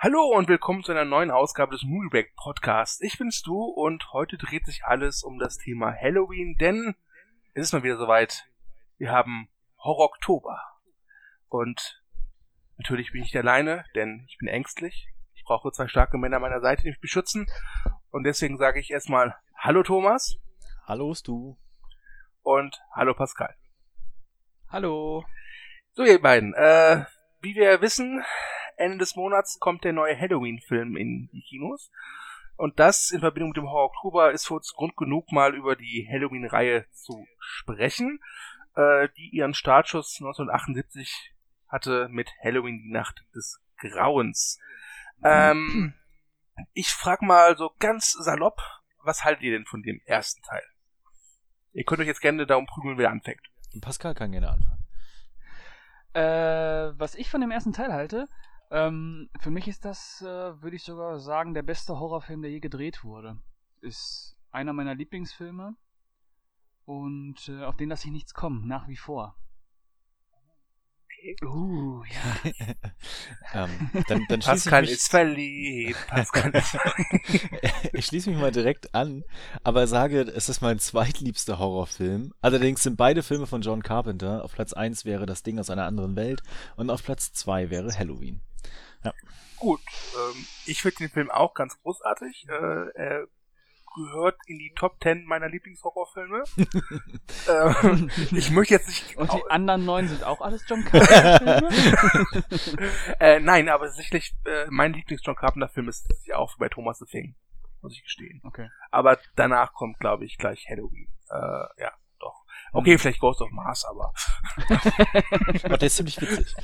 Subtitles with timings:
[0.00, 3.00] Hallo und willkommen zu einer neuen Ausgabe des Movieback Podcasts.
[3.00, 6.94] Ich bin's du und heute dreht sich alles um das Thema Halloween, denn
[7.54, 8.48] es ist mal wieder soweit.
[8.98, 10.62] Wir haben Horror Oktober.
[11.48, 12.00] Und
[12.76, 15.08] natürlich bin ich nicht alleine, denn ich bin ängstlich.
[15.34, 17.48] Ich brauche zwei starke Männer an meiner Seite, die mich beschützen.
[18.12, 20.36] Und deswegen sage ich erstmal Hallo Thomas.
[20.86, 21.56] Hallo Stu.
[22.42, 23.52] Und Hallo Pascal.
[24.68, 25.24] Hallo.
[25.94, 27.04] So ihr beiden, äh,
[27.40, 28.22] wie wir wissen,
[28.78, 31.90] Ende des Monats kommt der neue Halloween-Film in die Kinos.
[32.56, 35.76] Und das in Verbindung mit dem Horror Oktober ist für uns Grund genug, mal über
[35.76, 38.20] die Halloween-Reihe zu sprechen,
[38.74, 41.34] äh, die ihren Startschuss 1978
[41.68, 44.58] hatte mit Halloween die Nacht des Grauens.
[45.22, 45.94] Ähm,
[46.72, 48.60] ich frag mal so ganz salopp,
[49.04, 50.64] was haltet ihr denn von dem ersten Teil?
[51.72, 53.42] Ihr könnt euch jetzt gerne darum prügeln, wer anfängt.
[53.80, 54.84] Pascal kann gerne anfangen.
[56.14, 58.28] Äh, was ich von dem ersten Teil halte,
[58.70, 62.60] ähm, für mich ist das, äh, würde ich sogar sagen, der beste Horrorfilm, der je
[62.60, 63.40] gedreht wurde.
[63.80, 65.76] Ist einer meiner Lieblingsfilme
[66.84, 69.36] und äh, auf den lasse ich nichts kommen, nach wie vor.
[71.44, 72.52] Uh, ja.
[73.64, 76.06] ähm, dann, dann Pascal ich mich, ist verliebt.
[76.06, 77.92] Pascal ist verliebt.
[77.92, 79.24] ich schließe mich mal direkt an,
[79.64, 82.32] aber sage, es ist mein zweitliebster Horrorfilm.
[82.40, 84.44] Allerdings sind beide Filme von John Carpenter.
[84.44, 86.42] Auf Platz 1 wäre Das Ding aus einer anderen Welt
[86.76, 88.40] und auf Platz 2 wäre Halloween.
[89.04, 89.12] Ja.
[89.56, 89.80] Gut,
[90.14, 92.46] ähm, ich finde den Film auch ganz großartig.
[92.48, 93.26] Äh, er
[93.98, 96.44] gehört in die Top 10 meiner Lieblingshorrorfilme.
[97.48, 99.16] ähm, ich möchte jetzt nicht.
[99.16, 101.68] Und die anderen neun sind auch alles John Carpenter-Filme?
[103.20, 107.36] äh, nein, aber sicherlich, äh, mein Lieblings-John Carpenter-Film ist ja auch bei Thomas the Thing,
[107.80, 108.40] muss ich gestehen.
[108.44, 108.70] Okay.
[108.90, 111.08] Aber danach kommt, glaube ich, gleich Halloween.
[111.30, 112.44] Äh, ja, doch.
[112.72, 112.98] Okay, mhm.
[112.98, 114.12] vielleicht Ghost of Mars, aber.
[115.64, 116.54] aber der ist ziemlich witzig.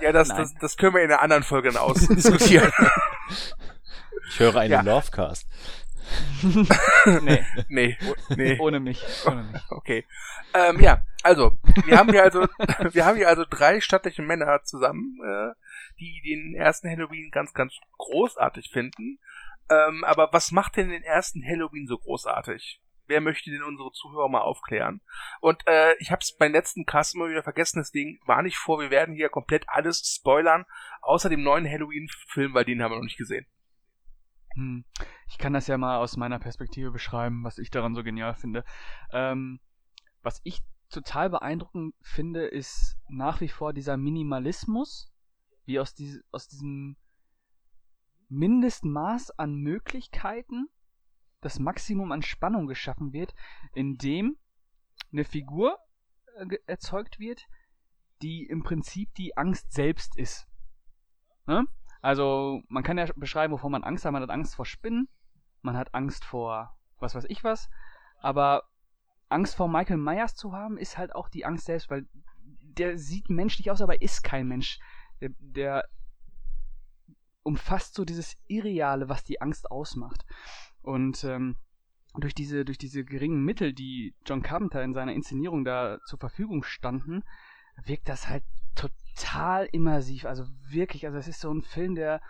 [0.00, 2.72] Ja, das, das, das können wir in einer anderen Folge dann ausdiskutieren.
[4.28, 4.80] Ich höre einen ja.
[4.80, 5.46] Lovecast.
[7.22, 7.44] nee.
[7.68, 7.98] nee.
[8.36, 8.58] nee.
[8.58, 9.02] Ohne mich.
[9.26, 9.62] Ohne mich.
[9.70, 10.04] Okay.
[10.54, 11.52] Ähm, ja, also,
[11.86, 12.46] wir haben hier also,
[12.92, 15.54] wir haben hier also drei stattliche Männer zusammen, äh,
[15.98, 19.18] die den ersten Halloween ganz, ganz großartig finden.
[19.70, 22.80] Ähm, aber was macht denn den ersten Halloween so großartig?
[23.12, 25.02] Wer möchte denn unsere Zuhörer mal aufklären?
[25.42, 28.80] Und äh, ich habe es beim letzten Cast immer wieder vergessen, deswegen war nicht vor,
[28.80, 30.64] wir werden hier komplett alles spoilern,
[31.02, 33.44] außer dem neuen Halloween-Film, weil den haben wir noch nicht gesehen.
[34.54, 34.86] Hm.
[35.28, 38.64] Ich kann das ja mal aus meiner Perspektive beschreiben, was ich daran so genial finde.
[39.12, 39.60] Ähm,
[40.22, 45.12] was ich total beeindruckend finde, ist nach wie vor dieser Minimalismus,
[45.66, 46.96] wie aus, die, aus diesem
[48.30, 50.70] Mindestmaß an Möglichkeiten
[51.42, 53.34] das Maximum an Spannung geschaffen wird,
[53.74, 54.36] indem
[55.12, 55.78] eine Figur
[56.36, 57.46] äh, erzeugt wird,
[58.22, 60.48] die im Prinzip die Angst selbst ist.
[61.46, 61.66] Ne?
[62.00, 64.12] Also, man kann ja beschreiben, wovor man Angst hat.
[64.12, 65.08] Man hat Angst vor Spinnen,
[65.60, 67.68] man hat Angst vor was weiß ich was,
[68.20, 68.62] aber
[69.28, 72.06] Angst vor Michael Myers zu haben, ist halt auch die Angst selbst, weil
[72.62, 74.78] der sieht menschlich aus, aber ist kein Mensch.
[75.20, 75.88] Der, der
[77.42, 80.24] umfasst so dieses Irreale, was die Angst ausmacht.
[80.82, 81.56] Und ähm,
[82.14, 86.62] durch diese, durch diese geringen Mittel, die John Carpenter in seiner Inszenierung da zur Verfügung
[86.62, 87.22] standen,
[87.84, 88.44] wirkt das halt
[88.74, 90.24] total immersiv.
[90.26, 92.20] Also wirklich, also es ist so ein Film, der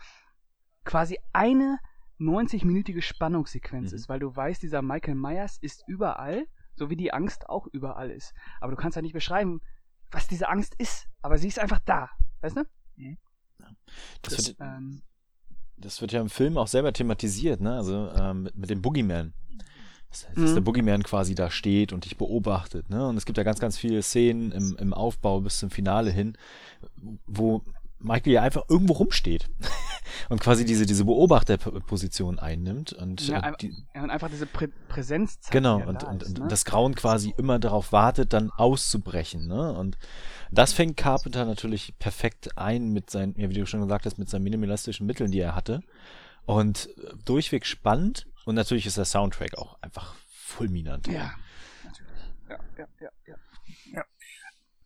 [0.84, 1.78] quasi eine
[2.20, 3.96] 90-minütige Spannungssequenz mhm.
[3.96, 8.10] ist, weil du weißt, dieser Michael Myers ist überall, so wie die Angst auch überall
[8.10, 8.34] ist.
[8.60, 9.60] Aber du kannst ja nicht beschreiben,
[10.10, 12.10] was diese Angst ist, aber sie ist einfach da,
[12.40, 12.64] weißt du?
[12.96, 13.18] Mhm.
[14.22, 15.02] Das, das, wird, ähm,
[15.76, 17.74] das, wird, ja im Film auch selber thematisiert, ne?
[17.74, 19.32] Also ähm, mit, mit dem Boogeyman.
[20.10, 20.54] Dass, mhm.
[20.54, 22.90] der Boogeyman quasi da steht und dich beobachtet.
[22.90, 23.08] Ne?
[23.08, 26.36] Und es gibt ja ganz, ganz viele Szenen im, im Aufbau bis zum Finale hin,
[27.26, 27.62] wo
[28.02, 29.48] Michael ja einfach irgendwo rumsteht
[30.28, 34.68] und quasi diese, diese Beobachterposition einnimmt und, ja, äh, die, ja, und einfach diese Prä
[34.88, 35.52] Präsenz zeigt.
[35.52, 36.48] Genau, und, und, ist, ne?
[36.48, 39.46] das Grauen quasi immer darauf wartet, dann auszubrechen.
[39.46, 39.72] Ne?
[39.72, 39.96] Und
[40.52, 44.28] das fängt Carpenter natürlich perfekt ein mit seinen, ja, wie du schon gesagt hast, mit
[44.28, 45.82] seinen minimalistischen Mitteln, die er hatte.
[46.44, 51.06] Und äh, durchweg spannend und natürlich ist der Soundtrack auch einfach fulminant.
[51.06, 51.32] Ja,
[51.84, 52.22] natürlich.
[52.48, 53.36] Ja, ja, ja, ja.
[53.92, 54.04] Ja,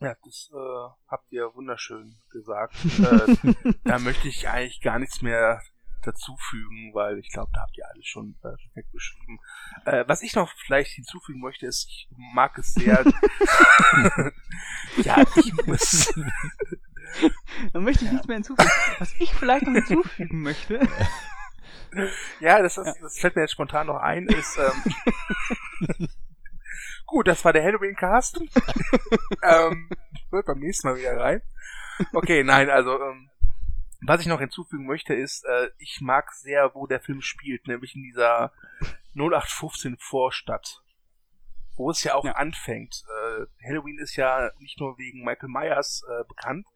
[0.00, 2.76] ja das äh, habt ihr wunderschön gesagt.
[2.99, 5.61] äh, da möchte ich eigentlich gar nichts mehr
[6.06, 9.38] dazufügen, weil ich glaube, da habt ihr alles schon perfekt beschrieben.
[9.85, 13.05] Äh, was ich noch vielleicht hinzufügen möchte, ist, ich mag es sehr.
[15.03, 16.12] ja, ich muss.
[17.73, 18.70] da möchte ich nichts mehr hinzufügen.
[18.99, 20.81] Was ich vielleicht noch hinzufügen möchte.
[22.41, 26.08] ja, das, ist, das fällt mir jetzt spontan noch ein, ist, ähm,
[27.06, 28.41] gut, das war der Halloween-Cast.
[29.43, 29.88] ähm,
[30.31, 31.43] wird beim nächsten Mal wieder rein.
[32.12, 33.31] Okay, nein, also, ähm,
[34.02, 37.94] Was ich noch hinzufügen möchte, ist, äh, ich mag sehr, wo der Film spielt, nämlich
[37.94, 38.52] in dieser
[39.14, 40.82] 0815 Vorstadt,
[41.76, 42.32] wo es ja auch ja.
[42.32, 43.04] anfängt.
[43.08, 46.66] Äh, Halloween ist ja nicht nur wegen Michael Myers äh, bekannt,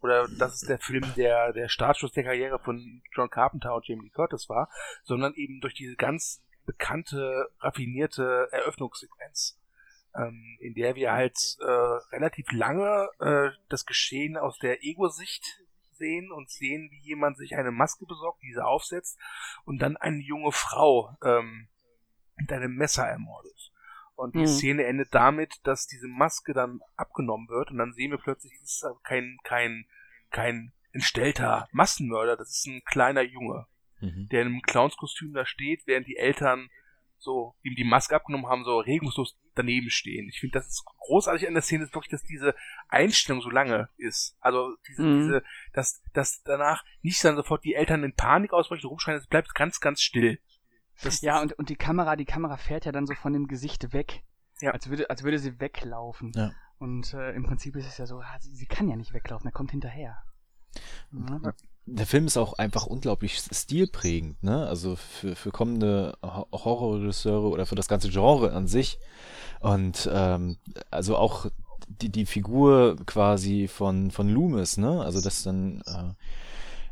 [0.00, 4.04] oder das ist der Film, der der Startschuss der Karriere von John Carpenter und Jamie
[4.04, 4.70] Lee Curtis war,
[5.02, 9.58] sondern eben durch diese ganz bekannte, raffinierte Eröffnungssequenz,
[10.14, 11.64] ähm, in der wir halt äh,
[12.14, 15.62] relativ lange äh, das Geschehen aus der Ego-Sicht
[15.98, 19.18] sehen und sehen, wie jemand sich eine Maske besorgt, diese aufsetzt
[19.64, 21.68] und dann eine junge Frau ähm,
[22.36, 23.72] mit einem Messer ermordet.
[24.14, 24.46] Und die mhm.
[24.46, 28.82] Szene endet damit, dass diese Maske dann abgenommen wird und dann sehen wir plötzlich, das
[28.82, 29.86] ist kein, kein,
[30.30, 33.66] kein entstellter Massenmörder, das ist ein kleiner Junge,
[34.00, 34.28] mhm.
[34.30, 36.68] der in einem Clownskostüm da steht, während die Eltern
[37.18, 40.28] so ihm die Maske abgenommen haben, so regungslos daneben stehen.
[40.28, 42.54] Ich finde, das ist großartig an der Szene, ist wirklich, dass diese
[42.88, 44.36] Einstellung so lange ist.
[44.40, 45.20] Also diese, mhm.
[45.20, 49.54] diese, dass, dass danach nicht dann sofort die Eltern in Panik ausbrechen, rumschreien, es bleibt
[49.54, 50.40] ganz, ganz still.
[51.02, 53.92] Das, ja, und, und die Kamera, die Kamera fährt ja dann so von dem Gesicht
[53.92, 54.22] weg.
[54.60, 54.72] Ja.
[54.72, 56.32] Als würde, als würde sie weglaufen.
[56.34, 56.52] Ja.
[56.78, 59.52] Und äh, im Prinzip ist es ja so, sie, sie kann ja nicht weglaufen, er
[59.52, 60.22] kommt hinterher.
[61.12, 61.52] Ja
[61.90, 64.66] der Film ist auch einfach unglaublich stilprägend, ne?
[64.66, 68.98] Also für, für kommende Horrorregisseure oder für das ganze Genre an sich.
[69.60, 70.58] Und ähm,
[70.90, 71.46] also auch
[71.88, 75.02] die, die Figur quasi von, von Loomis, ne?
[75.02, 76.14] Also dass dann äh,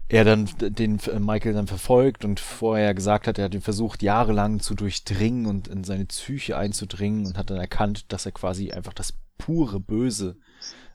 [0.09, 4.61] er dann den Michael dann verfolgt und vorher gesagt hat, er hat ihn versucht jahrelang
[4.61, 8.95] zu durchdringen und in seine Psyche einzudringen und hat dann erkannt, dass er quasi einfach
[8.95, 10.37] das pure Böse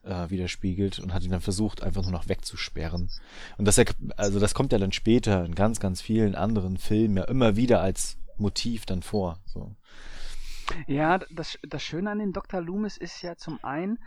[0.04, 3.10] äh, widerspiegelt und hat ihn dann versucht, einfach nur noch wegzusperren.
[3.58, 3.80] Und das,
[4.18, 7.82] also das kommt ja dann später in ganz, ganz vielen anderen Filmen ja immer wieder
[7.82, 9.40] als Motiv dann vor.
[9.46, 9.76] So.
[10.88, 12.62] Ja, das, das Schöne an den Dr.
[12.62, 14.00] Loomis ist ja zum einen,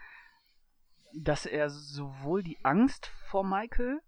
[1.14, 4.00] dass er sowohl die Angst vor Michael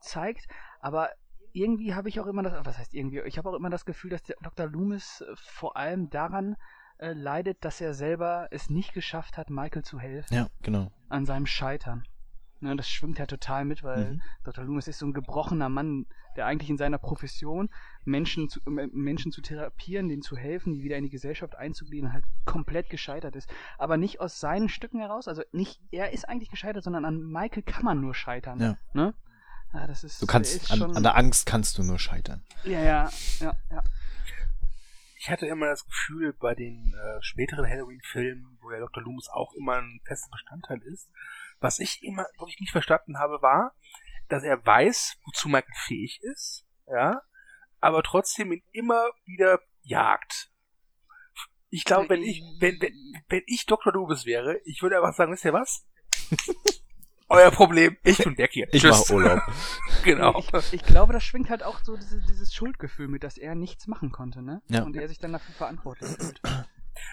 [0.00, 0.46] zeigt,
[0.80, 1.10] aber
[1.52, 4.10] irgendwie habe ich auch immer das, was heißt irgendwie, ich habe auch immer das Gefühl,
[4.10, 4.66] dass der Dr.
[4.66, 6.56] Loomis äh, vor allem daran
[6.98, 10.34] äh, leidet, dass er selber es nicht geschafft hat, Michael zu helfen.
[10.34, 10.90] Ja, genau.
[11.08, 12.04] An seinem Scheitern.
[12.60, 14.22] Ne, das schwimmt ja total mit, weil mhm.
[14.44, 14.64] Dr.
[14.64, 16.06] Loomis ist so ein gebrochener Mann,
[16.36, 17.68] der eigentlich in seiner Profession
[18.06, 22.14] Menschen zu, äh, Menschen zu therapieren, denen zu helfen, die wieder in die Gesellschaft einzugliedern,
[22.14, 23.50] halt komplett gescheitert ist.
[23.76, 27.62] Aber nicht aus seinen Stücken heraus, also nicht er ist eigentlich gescheitert, sondern an Michael
[27.62, 28.58] kann man nur scheitern.
[28.58, 28.78] Ja.
[28.94, 29.12] Ne?
[29.74, 32.42] Ja, das ist, du kannst, ist an, an, der Angst kannst du nur scheitern.
[32.64, 33.10] Ja, ja,
[33.40, 33.82] ja, ja
[35.26, 39.02] ich hatte immer das Gefühl, bei den äh, späteren Halloween-Filmen, wo ja Dr.
[39.02, 41.10] Loomis auch immer ein fester Bestandteil ist,
[41.58, 43.74] was ich immer wirklich nicht verstanden habe, war,
[44.28, 47.22] dass er weiß, wozu Michael fähig ist, ja,
[47.80, 50.52] aber trotzdem ihn immer wieder jagt.
[51.70, 52.94] Ich glaube, wenn ich, wenn, wenn,
[53.28, 53.92] wenn ich Dr.
[53.94, 55.88] Loomis wäre, ich würde einfach sagen, wisst ihr was?
[57.28, 57.96] euer Problem.
[58.04, 58.68] Ich bin weg hier.
[58.72, 59.40] Ich mache Urlaub.
[60.04, 60.38] genau.
[60.38, 63.86] Ich, ich, glaube, das schwingt halt auch so dieses, dieses, Schuldgefühl mit, dass er nichts
[63.86, 64.62] machen konnte, ne?
[64.68, 64.82] Ja.
[64.82, 66.40] Und er sich dann dafür verantwortlich fühlt.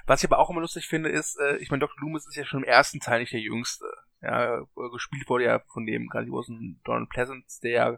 [0.05, 1.99] Was ich aber auch immer lustig finde, ist, äh, ich meine, Dr.
[1.99, 3.85] Loomis ist ja schon im ersten Teil nicht der Jüngste.
[4.21, 4.61] Ja,
[4.91, 7.97] gespielt wurde ja von dem grandiosen Donald Pleasance, der ja,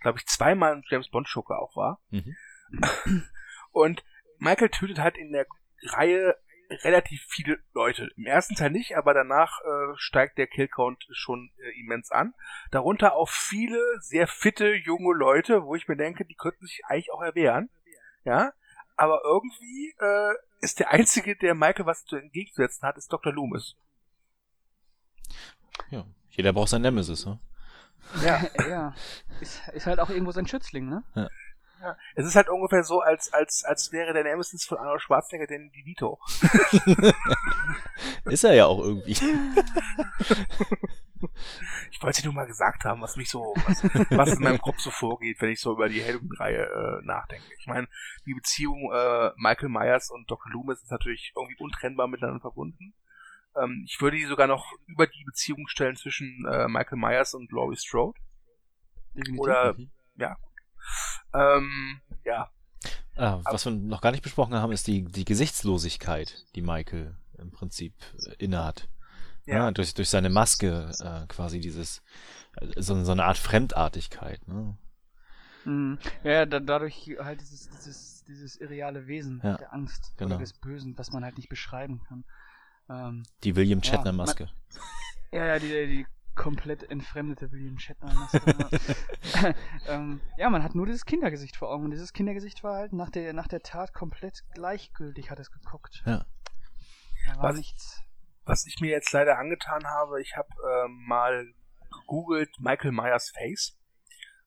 [0.00, 2.00] glaube ich, zweimal ein James Bond Joker auch war.
[2.10, 2.36] Mhm.
[3.72, 4.04] Und
[4.38, 5.46] Michael tötet halt in der
[5.82, 6.36] Reihe
[6.82, 8.10] relativ viele Leute.
[8.16, 12.34] Im ersten Teil nicht, aber danach äh, steigt der Killcount schon äh, immens an.
[12.70, 17.12] Darunter auch viele sehr fitte junge Leute, wo ich mir denke, die könnten sich eigentlich
[17.12, 17.70] auch erwehren.
[18.24, 18.52] Ja,
[18.96, 23.32] aber irgendwie äh, ist der einzige, der Michael was zu entgegenzusetzen hat, ist Dr.
[23.32, 23.76] Loomis.
[25.90, 27.38] Ja, jeder braucht sein Nemesis, ne?
[28.22, 28.94] Ja, ja.
[29.40, 31.02] Ist, ist halt auch irgendwo sein Schützling, ne?
[31.14, 31.28] Ja.
[31.84, 35.46] Ja, es ist halt ungefähr so, als, als, als wäre der Nemesis von Arnold Schwarzenegger
[35.46, 36.18] den Vito.
[38.24, 39.12] ist er ja auch irgendwie.
[41.90, 44.78] ich wollte dir nur mal gesagt haben, was mich so, was, was in meinem Kopf
[44.78, 47.44] so vorgeht, wenn ich so über die Halloween-Reihe äh, nachdenke.
[47.58, 47.86] Ich meine,
[48.24, 50.50] die Beziehung äh, Michael Myers und Dr.
[50.52, 52.94] Loomis ist natürlich irgendwie untrennbar miteinander verbunden.
[53.62, 57.52] Ähm, ich würde die sogar noch über die Beziehung stellen zwischen äh, Michael Myers und
[57.52, 58.18] Laurie Strode.
[59.14, 59.40] Definitiv.
[59.40, 59.90] Oder, mhm.
[60.16, 60.38] ja,
[61.32, 62.50] ähm, ja.
[63.16, 67.52] Ah, was wir noch gar nicht besprochen haben, ist die, die Gesichtslosigkeit, die Michael im
[67.52, 67.94] Prinzip
[68.26, 68.88] äh, innehat.
[69.46, 69.56] Ja.
[69.56, 69.70] ja.
[69.70, 72.02] durch, durch seine Maske äh, quasi dieses,
[72.56, 74.46] äh, so, so eine Art Fremdartigkeit.
[74.48, 74.76] Ne?
[75.64, 75.98] Mhm.
[76.22, 79.56] Ja, da, dadurch halt dieses, dieses, dieses irreale Wesen ja.
[79.56, 80.34] der Angst genau.
[80.34, 82.24] oder des Bösen, was man halt nicht beschreiben kann.
[82.88, 84.48] Ähm, die William Shatner Maske.
[85.32, 88.28] Ja, ja, die, die komplett entfremdete William Shatner.
[89.88, 93.10] ähm, ja, man hat nur dieses Kindergesicht vor Augen und dieses Kindergesicht war halt nach
[93.10, 96.02] der, nach der Tat komplett gleichgültig, hat es geguckt.
[96.06, 96.24] Ja.
[97.26, 98.02] Da war was, nichts.
[98.44, 101.46] Was ich mir jetzt leider angetan habe, ich habe äh, mal
[102.00, 103.78] gegoogelt Michael Myers Face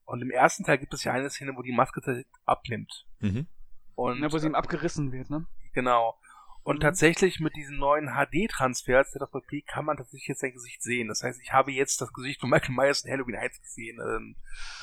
[0.05, 3.05] Und im ersten Teil gibt es ja eine Szene, wo die Maske abnimmt.
[3.19, 3.47] Mhm.
[3.95, 5.47] Und, ja, wo sie ihm abgerissen wird, ne?
[5.73, 6.19] Genau.
[6.67, 6.81] Und mhm.
[6.81, 11.07] tatsächlich mit diesen neuen HD-Transfers der JP kann man tatsächlich jetzt sein Gesicht sehen.
[11.07, 14.01] Das heißt, ich habe jetzt das Gesicht von Michael Myers in Halloween 1 gesehen.
[14.01, 14.35] Ähm,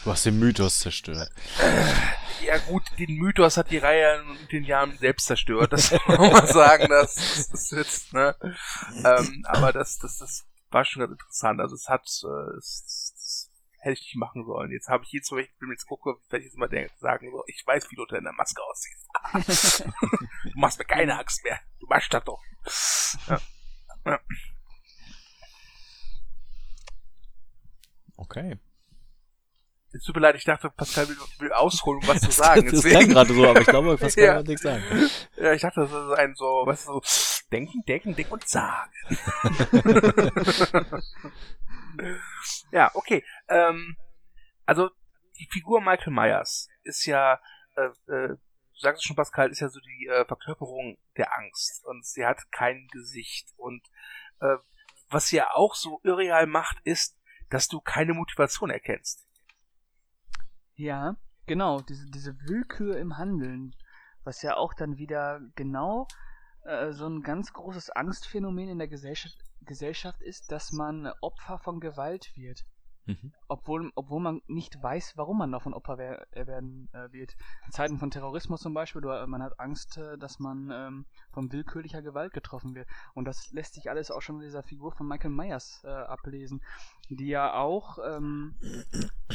[0.02, 1.30] du hast den Mythos zerstört.
[1.60, 5.74] Äh, ja gut, den Mythos hat die Reihe in den Jahren selbst zerstört.
[5.74, 6.86] Das muss man mal sagen.
[6.88, 8.34] Das, das ist jetzt, ne?
[9.04, 11.60] Ähm, aber das, das, das war schon ganz interessant.
[11.60, 13.12] Also es hat, äh, es,
[13.84, 14.70] hätte ich nicht machen sollen.
[14.72, 17.44] Jetzt habe ich jetzt, wenn ich Film jetzt gucke, werde ich jetzt immer sagen, so,
[17.46, 19.06] ich weiß, wie du unter der Maske aussiehst.
[20.44, 21.60] du machst mir keine Angst mehr.
[21.78, 22.40] Du machst das doch.
[23.28, 23.40] Ja.
[24.06, 24.20] Ja.
[28.16, 28.58] Okay.
[29.92, 32.68] Es tut mir leid, ich dachte, Pascal will, will ausholen, um was zu sagen.
[32.68, 34.36] das klang gerade so, aber ich glaube, Pascal ja.
[34.36, 34.82] wird nichts sagen.
[35.36, 37.00] Ja, ich dachte, das ist ein so, was so,
[37.52, 38.90] denken, denken, denken und sagen.
[42.72, 43.24] ja, okay.
[43.48, 43.96] Ähm,
[44.66, 44.90] also
[45.38, 47.40] die Figur Michael Myers ist ja,
[47.76, 51.84] äh, äh, du sagst es schon, Pascal, ist ja so die äh, Verkörperung der Angst
[51.84, 53.82] und sie hat kein Gesicht und
[54.40, 54.56] äh,
[55.08, 57.16] was sie ja auch so irreal macht, ist,
[57.50, 59.28] dass du keine Motivation erkennst.
[60.76, 63.76] Ja, genau, diese, diese Willkür im Handeln,
[64.24, 66.08] was ja auch dann wieder genau
[66.64, 71.80] äh, so ein ganz großes Angstphänomen in der Gesellschaft, Gesellschaft ist, dass man Opfer von
[71.80, 72.64] Gewalt wird.
[73.06, 73.32] Mhm.
[73.48, 77.36] Obwohl, obwohl man nicht weiß, warum man davon Opfer wer äh, werden äh, wird.
[77.66, 81.52] In Zeiten von Terrorismus zum Beispiel, du, man hat Angst, äh, dass man ähm, von
[81.52, 82.88] willkürlicher Gewalt getroffen wird.
[83.12, 86.62] Und das lässt sich alles auch schon in dieser Figur von Michael Myers äh, ablesen,
[87.10, 88.54] die ja auch ähm,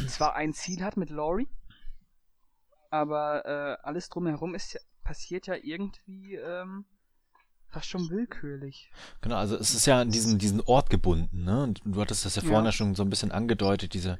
[0.07, 1.47] zwar ein Ziel hat mit Laurie,
[2.89, 6.85] aber äh, alles drumherum ist passiert ja irgendwie ähm,
[7.69, 8.89] fast schon willkürlich.
[9.21, 11.63] Genau, also es ist ja an diesen, diesen Ort gebunden, ne?
[11.63, 12.71] Und du hattest das ja vorhin ja.
[12.71, 14.17] schon so ein bisschen angedeutet, diese,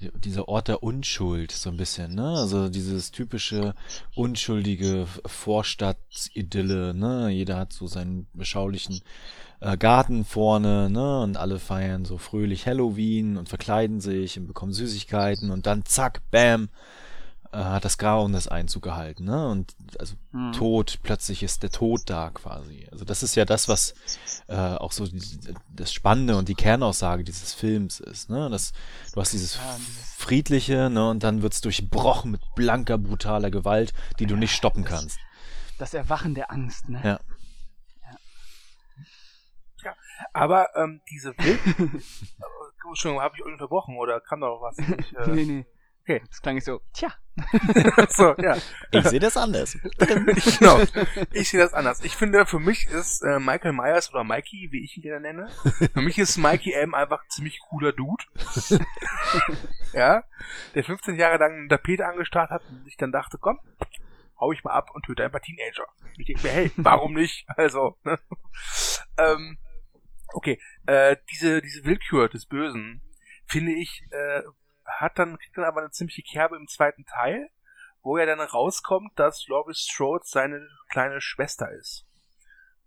[0.00, 2.28] dieser Ort der Unschuld, so ein bisschen, ne?
[2.28, 3.74] Also dieses typische
[4.14, 7.30] unschuldige Vorstadtidylle, ne?
[7.30, 9.00] Jeder hat so seinen beschaulichen
[9.60, 11.20] äh, Garten vorne, ne?
[11.22, 16.22] Und alle feiern so fröhlich Halloween und verkleiden sich und bekommen Süßigkeiten und dann zack,
[16.30, 16.68] bam,
[17.52, 19.48] hat das Grauendes Einzug gehalten, ne?
[19.48, 20.52] Und also hm.
[20.52, 22.86] Tod, plötzlich ist der Tod da quasi.
[22.90, 23.94] Also das ist ja das, was
[24.48, 25.20] äh, auch so die,
[25.70, 28.48] das Spannende und die Kernaussage dieses Films ist, ne?
[28.50, 28.72] Das,
[29.12, 29.58] du hast dieses
[30.16, 31.10] Friedliche, ne?
[31.10, 35.18] Und dann wird's durchbrochen mit blanker, brutaler Gewalt, die du nicht stoppen das, kannst.
[35.78, 37.00] Das Erwachen der Angst, ne?
[37.04, 37.20] Ja.
[39.84, 39.94] Ja,
[40.32, 41.60] aber ähm, diese Wild...
[42.88, 44.78] Entschuldigung, habe ich euch unterbrochen oder kam da noch was?
[44.78, 45.66] Ich, äh, nee, nee.
[46.02, 46.20] Okay.
[46.28, 47.12] Das klang ich so, tja.
[48.08, 48.56] so, ja.
[48.90, 49.78] Ich sehe das anders.
[49.98, 50.80] genau.
[51.32, 52.02] Ich sehe das anders.
[52.02, 55.48] Ich finde, für mich ist äh, Michael Myers oder Mikey, wie ich ihn gerne nenne,
[55.92, 58.24] für mich ist Mikey M einfach ein ziemlich cooler Dude.
[59.92, 60.24] ja.
[60.74, 63.60] Der 15 Jahre lang einen Tapete angestarrt hat und ich dann dachte, komm,
[64.40, 65.86] hau ich mal ab und töte ein paar Teenager.
[66.18, 67.46] Ich denke mir, hey, warum nicht?
[67.56, 68.18] Also, ne?
[69.18, 69.56] ähm,
[70.34, 73.02] okay, äh, diese, diese Willkür des Bösen
[73.46, 74.42] finde ich äh,
[74.86, 77.50] hat dann, kriegt dann aber eine ziemliche Kerbe im zweiten Teil,
[78.02, 82.06] wo er dann rauskommt, dass Laurie Strode seine kleine Schwester ist.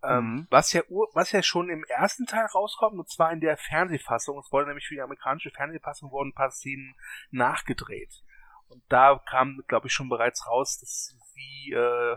[0.02, 0.46] Ähm, mhm.
[0.50, 0.82] was ja
[1.14, 4.38] was ja schon im ersten Teil rauskommt, und zwar in der Fernsehfassung.
[4.38, 6.94] Es wurde nämlich für die amerikanische Fernsehfassung wurden ein paar Szenen
[7.30, 8.22] nachgedreht.
[8.68, 12.16] Und da kam, glaube ich, schon bereits raus, dass sie äh,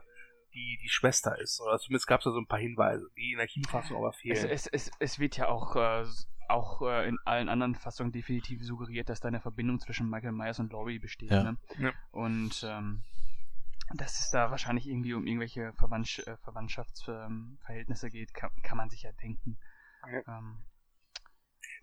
[0.53, 1.61] die, die Schwester ist.
[1.61, 4.35] Oder zumindest gab es da so ein paar Hinweise, die in der Kinofassung aber fehlen.
[4.35, 6.05] Es, es, es, es wird ja auch äh,
[6.49, 10.59] auch äh, in allen anderen Fassungen definitiv suggeriert, dass da eine Verbindung zwischen Michael Myers
[10.59, 11.31] und Laurie besteht.
[11.31, 11.43] Ja.
[11.43, 11.57] Ne?
[11.77, 11.93] Ja.
[12.11, 13.03] Und ähm,
[13.93, 18.89] dass es da wahrscheinlich irgendwie um irgendwelche Verwandtsch äh, Verwandtschaftsverhältnisse ähm, geht, kann, kann, man
[18.89, 19.57] sich ja denken.
[20.11, 20.39] Ja.
[20.39, 20.59] Ähm,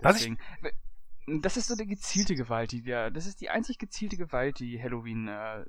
[0.03, 0.39] deswegen,
[1.41, 4.81] das ist so die gezielte Gewalt, die wir, das ist die einzig gezielte Gewalt, die
[4.81, 5.65] Halloween äh,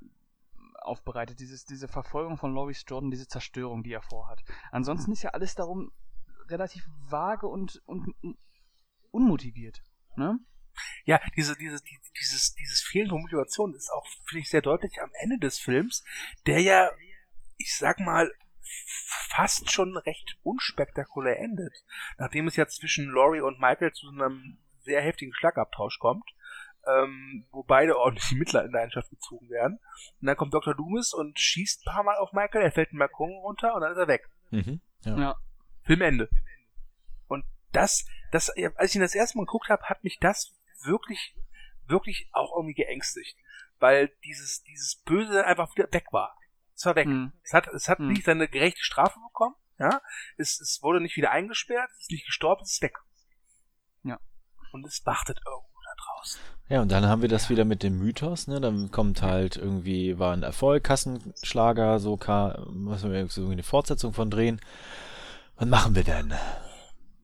[0.82, 4.44] aufbereitet, dieses, diese Verfolgung von Laurie Jordan, diese Zerstörung, die er vorhat.
[4.72, 5.92] Ansonsten ist ja alles darum
[6.50, 8.14] relativ vage und, und
[9.12, 9.82] unmotiviert.
[10.16, 10.40] Ne?
[11.06, 11.82] Ja, diese, diese,
[12.20, 16.04] dieses, dieses fehlende Motivation ist auch, finde ich, sehr deutlich am Ende des Films,
[16.46, 16.90] der ja,
[17.58, 18.32] ich sag mal,
[18.86, 21.74] fast schon recht unspektakulär endet.
[22.18, 26.30] Nachdem es ja zwischen Laurie und Michael zu einem sehr heftigen Schlagabtausch kommt,
[26.88, 29.80] ähm, wo beide ordentlich Mittler in Leidenschaft gezogen werden.
[30.22, 30.76] Und dann kommt Dr.
[30.76, 33.92] Loomis und schießt ein paar Mal auf Michael, er fällt den Balkon runter und dann
[33.92, 34.30] ist er weg.
[34.52, 35.18] Mhm, ja.
[35.18, 35.36] ja.
[35.84, 36.30] Filmende.
[37.28, 40.54] Und das, das, als ich ihn das erste Mal geguckt habe, hat mich das
[40.84, 41.36] wirklich,
[41.86, 43.38] wirklich auch irgendwie geängstigt.
[43.80, 46.38] Weil dieses, dieses Böse einfach wieder weg war.
[46.76, 47.08] Es war weg.
[47.08, 47.34] Hm.
[47.44, 48.10] Es hat, es hat hm.
[48.10, 50.02] nicht seine gerechte Strafe bekommen, ja.
[50.38, 52.98] Es, es wurde nicht wieder eingesperrt, es ist nicht gestorben, es ist weg.
[54.04, 54.20] Ja.
[54.72, 56.42] Und es wartet irgendwo da draußen.
[56.70, 58.60] Ja, und dann haben wir das wieder mit dem Mythos, ne?
[58.60, 62.18] Dann kommt halt irgendwie, war ein Erfolg, Kassenschlager, so
[62.70, 64.60] müssen wir irgendwie eine Fortsetzung von drehen.
[65.56, 66.34] Was machen wir denn?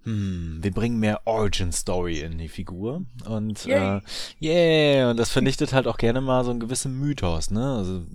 [0.03, 3.05] Hm, wir bringen mehr Origin Story in die Figur.
[3.25, 3.97] Und Yay.
[3.97, 4.01] äh,
[4.41, 7.75] yeah, und das vernichtet halt auch gerne mal so einen gewissen Mythos, ne?
[7.75, 8.05] Also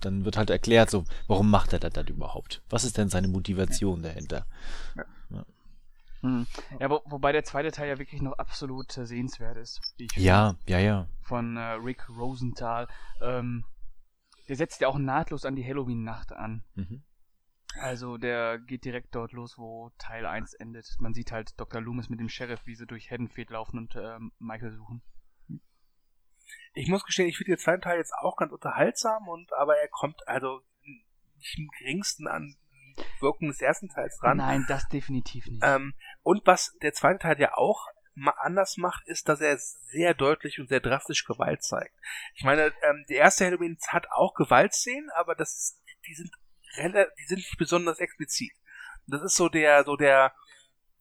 [0.00, 2.62] dann wird halt erklärt, so, warum macht er das, das überhaupt?
[2.70, 4.46] Was ist denn seine Motivation dahinter?
[4.96, 5.04] Ja.
[5.30, 5.44] ja.
[6.20, 6.46] Hm.
[6.78, 9.80] Ja, wo, wobei der zweite Teil ja wirklich noch absolut äh, sehenswert ist.
[10.16, 11.06] ja, ja, ja.
[11.22, 12.86] Von äh, Rick Rosenthal.
[13.20, 13.64] Ähm,
[14.48, 16.62] der setzt ja auch nahtlos an die Halloween-Nacht an.
[16.74, 17.02] Mhm.
[17.80, 20.86] Also der geht direkt dort los, wo Teil 1 endet.
[20.98, 21.80] Man sieht halt Dr.
[21.80, 25.02] Loomis mit dem Sheriff, wie sie durch Haddonfield laufen und äh, Michael suchen.
[26.74, 29.88] Ich muss gestehen, ich finde den zweiten Teil jetzt auch ganz unterhaltsam und aber er
[29.88, 30.60] kommt also
[31.36, 32.56] nicht im geringsten an
[33.20, 34.38] Wirken des ersten Teils dran.
[34.38, 35.62] Nein, das definitiv nicht.
[35.64, 40.14] Ähm, und was der zweite Teil ja auch mal anders macht, ist, dass er sehr
[40.14, 41.94] deutlich und sehr drastisch Gewalt zeigt.
[42.34, 46.30] Ich meine, ähm, der erste Halloween hat auch Gewaltszenen, aber das ist, die sind
[46.76, 48.52] die sind nicht besonders explizit.
[49.06, 50.32] Das ist so der, so der,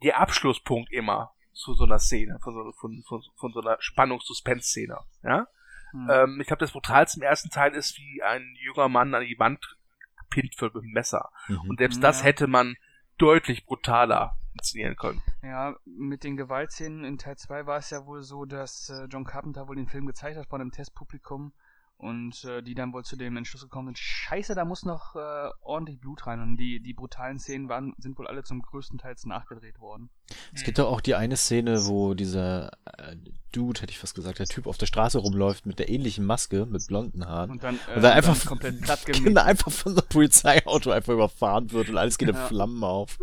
[0.04, 4.98] der Abschlusspunkt immer zu so einer Szene, von so, von, von, von so einer Spannungs-Suspense-Szene,
[5.24, 5.48] ja.
[5.92, 6.10] Hm.
[6.10, 9.38] Ähm, ich glaube, das brutalste im ersten Teil ist, wie ein junger Mann an die
[9.38, 9.78] Wand
[10.18, 11.30] gepinnt wird mit dem Messer.
[11.48, 11.70] Mhm.
[11.70, 12.02] Und selbst ja.
[12.02, 12.78] das hätte man
[13.18, 15.22] deutlich brutaler inszenieren können.
[15.44, 19.26] Ja, mit den Gewaltszenen in Teil 2 war es ja wohl so, dass äh, John
[19.26, 21.54] Carpenter wohl den Film gezeigt hat vor einem Testpublikum
[22.02, 25.50] und äh, die dann wohl zu dem Entschluss gekommen sind, scheiße, da muss noch äh,
[25.62, 26.42] ordentlich Blut rein.
[26.42, 30.10] Und die, die brutalen Szenen waren, sind wohl alle zum größten Teil nachgedreht worden.
[30.52, 33.16] Es gibt doch auch die eine Szene, wo dieser äh,
[33.52, 36.66] Dude, hätte ich fast gesagt, der Typ auf der Straße rumläuft mit der ähnlichen Maske,
[36.66, 37.52] mit blonden Haaren.
[37.52, 40.90] Und dann, äh, und dann einfach, dann komplett platt genau, einfach von so einem Polizeiauto
[40.90, 43.20] einfach überfahren wird und alles geht in Flammen auf.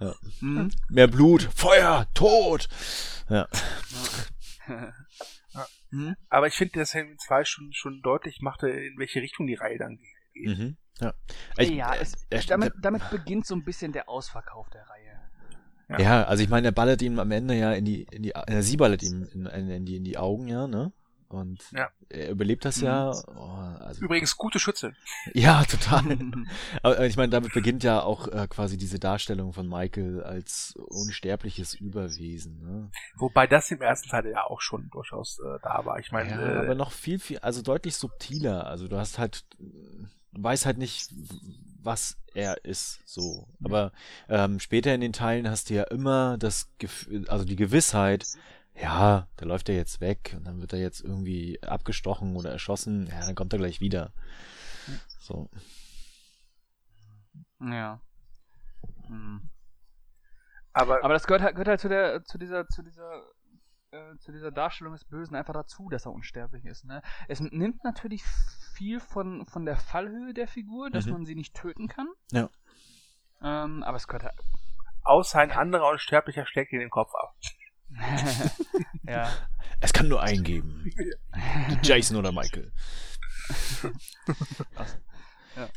[0.00, 0.06] Ja.
[0.06, 0.14] ja.
[0.40, 0.70] Mhm.
[0.88, 2.68] Mehr Blut, Feuer, Tod.
[3.28, 3.46] Ja.
[4.68, 4.92] ja.
[5.90, 6.16] Mhm.
[6.28, 9.78] Aber ich finde, dass Halloween 2 schon, schon deutlich machte, in welche Richtung die Reihe
[9.78, 9.98] dann
[10.32, 10.58] geht.
[10.58, 10.76] Mhm.
[11.00, 11.14] Ja,
[11.58, 15.20] ich, ja es, äh, damit, damit beginnt so ein bisschen der Ausverkauf der Reihe.
[15.88, 18.34] Ja, ja also ich meine, er ballert ihm am Ende ja in die, in die,
[18.34, 20.92] äh, sie ballert ihm in, in, die, in die Augen, ja, ne?
[21.32, 21.90] Und ja.
[22.08, 23.12] er überlebt das ja.
[23.12, 23.38] Mhm.
[23.38, 24.92] Oh, also Übrigens gute Schütze.
[25.34, 26.18] Ja, total.
[26.82, 31.74] Aber ich meine, damit beginnt ja auch äh, quasi diese Darstellung von Michael als unsterbliches
[31.74, 32.60] Überwesen.
[32.62, 32.90] Ne?
[33.16, 35.98] Wobei das im ersten Teil ja auch schon durchaus äh, da war.
[35.98, 38.66] Ich meine, ja, äh, aber noch viel, viel, also deutlich subtiler.
[38.66, 41.08] Also du hast halt, du weißt halt nicht,
[41.82, 43.46] was er ist, so.
[43.62, 43.92] Aber
[44.28, 48.26] ähm, später in den Teilen hast du ja immer das Gefühl, also die Gewissheit,
[48.74, 53.06] ja, der läuft ja jetzt weg und dann wird er jetzt irgendwie abgestochen oder erschossen,
[53.06, 54.12] ja, dann kommt er gleich wieder.
[55.18, 55.48] So.
[57.60, 58.00] Ja.
[59.06, 59.50] Hm.
[60.72, 63.22] Aber, Aber das gehört halt, gehört halt zu der, zu dieser, zu dieser,
[63.90, 66.84] äh, zu dieser Darstellung des Bösen einfach dazu, dass er unsterblich ist.
[66.84, 67.02] Ne?
[67.28, 68.24] Es nimmt natürlich
[68.74, 71.12] viel von, von der Fallhöhe der Figur, dass mhm.
[71.12, 72.08] man sie nicht töten kann.
[72.32, 72.48] Ja.
[73.42, 74.40] Ähm, aber es gehört halt.
[75.04, 77.34] Außer ein anderer Unsterblicher steckt ihn den Kopf ab.
[79.02, 79.30] ja.
[79.80, 80.90] Es kann nur eingeben.
[81.82, 82.72] Jason oder Michael.
[85.56, 85.68] ja.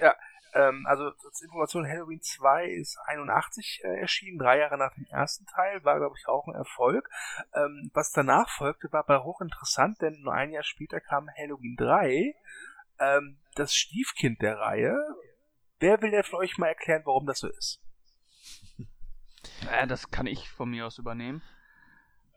[0.00, 0.14] Ja,
[0.54, 5.46] ähm, also als Information Halloween 2 ist 81 äh, erschienen, drei Jahre nach dem ersten
[5.46, 7.08] Teil, war glaube ich auch ein Erfolg.
[7.54, 12.34] Ähm, was danach folgte, war aber hochinteressant, denn nur ein Jahr später kam Halloween 3,
[13.00, 14.96] ähm, das Stiefkind der Reihe.
[15.80, 17.83] Wer will denn von euch mal erklären, warum das so ist?
[19.70, 21.42] Äh, das kann ich von mir aus übernehmen.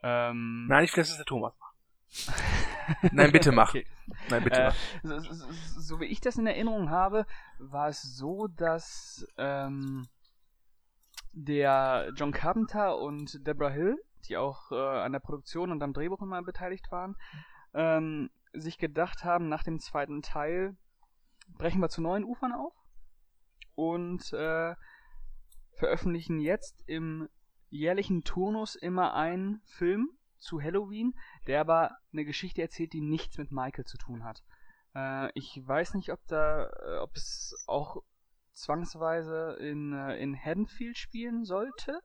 [0.04, 1.68] Ähm, Nein, ich will, dass es der Thomas macht.
[3.12, 3.70] Nein, bitte mach.
[3.70, 3.86] Okay.
[4.30, 4.76] Nein, bitte äh, mach.
[5.04, 7.26] So, so, so, wie ich das in Erinnerung habe,
[7.60, 10.08] war es so, dass ähm,
[11.34, 16.22] der John Carpenter und Deborah Hill, die auch äh, an der Produktion und am Drehbuch
[16.22, 17.16] immer beteiligt waren,
[17.74, 20.76] ähm, sich gedacht haben, nach dem zweiten Teil
[21.58, 22.74] brechen wir zu neuen Ufern auf
[23.76, 24.76] und äh,
[25.78, 27.30] veröffentlichen jetzt im
[27.70, 31.14] jährlichen Turnus immer einen Film zu Halloween,
[31.48, 34.44] der aber eine Geschichte erzählt, die nichts mit Michael zu tun hat.
[34.96, 38.04] Äh, ich weiß nicht, ob da, äh, ob es auch
[38.54, 42.02] zwangsweise in, äh, in Haddonfield spielen sollte.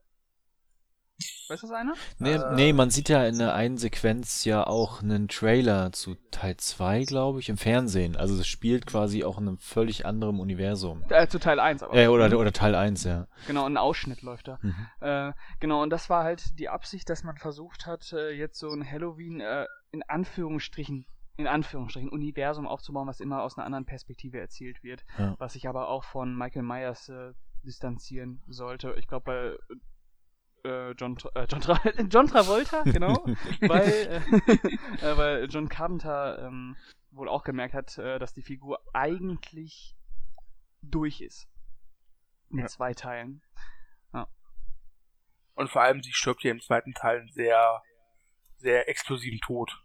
[1.49, 1.95] Weiß das einer?
[2.19, 6.17] Nee, äh, nee, man sieht ja in der einen Sequenz ja auch einen Trailer zu
[6.31, 8.17] Teil 2, glaube ich, im Fernsehen.
[8.17, 11.05] Also es spielt quasi auch in einem völlig anderen Universum.
[11.09, 11.95] Äh, zu Teil 1 aber.
[11.95, 13.27] Äh, oder, oder Teil 1, ja.
[13.47, 14.59] Genau, ein Ausschnitt läuft da.
[14.63, 14.87] Mhm.
[15.01, 18.71] Äh, genau, und das war halt die Absicht, dass man versucht hat, äh, jetzt so
[18.71, 21.07] ein Halloween äh, in Anführungsstrichen
[21.37, 25.35] in Anführungsstrichen Universum aufzubauen, was immer aus einer anderen Perspektive erzählt wird, ja.
[25.39, 27.33] was sich aber auch von Michael Myers äh,
[27.63, 28.95] distanzieren sollte.
[28.99, 29.25] Ich glaube,
[29.69, 29.77] bei
[30.65, 33.25] äh, John, äh, John, Tra John Travolta, genau,
[33.61, 34.17] weil, äh,
[35.05, 36.77] äh, weil John Carpenter ähm,
[37.11, 39.97] wohl auch gemerkt hat, äh, dass die Figur eigentlich
[40.83, 41.49] durch ist.
[42.49, 42.69] Mit ja.
[42.69, 43.43] zwei Teilen.
[44.13, 44.29] Ja.
[45.55, 47.83] Und vor allem, sie stirbt hier im zweiten Teil einen sehr,
[48.59, 49.83] sehr explosiven Tod.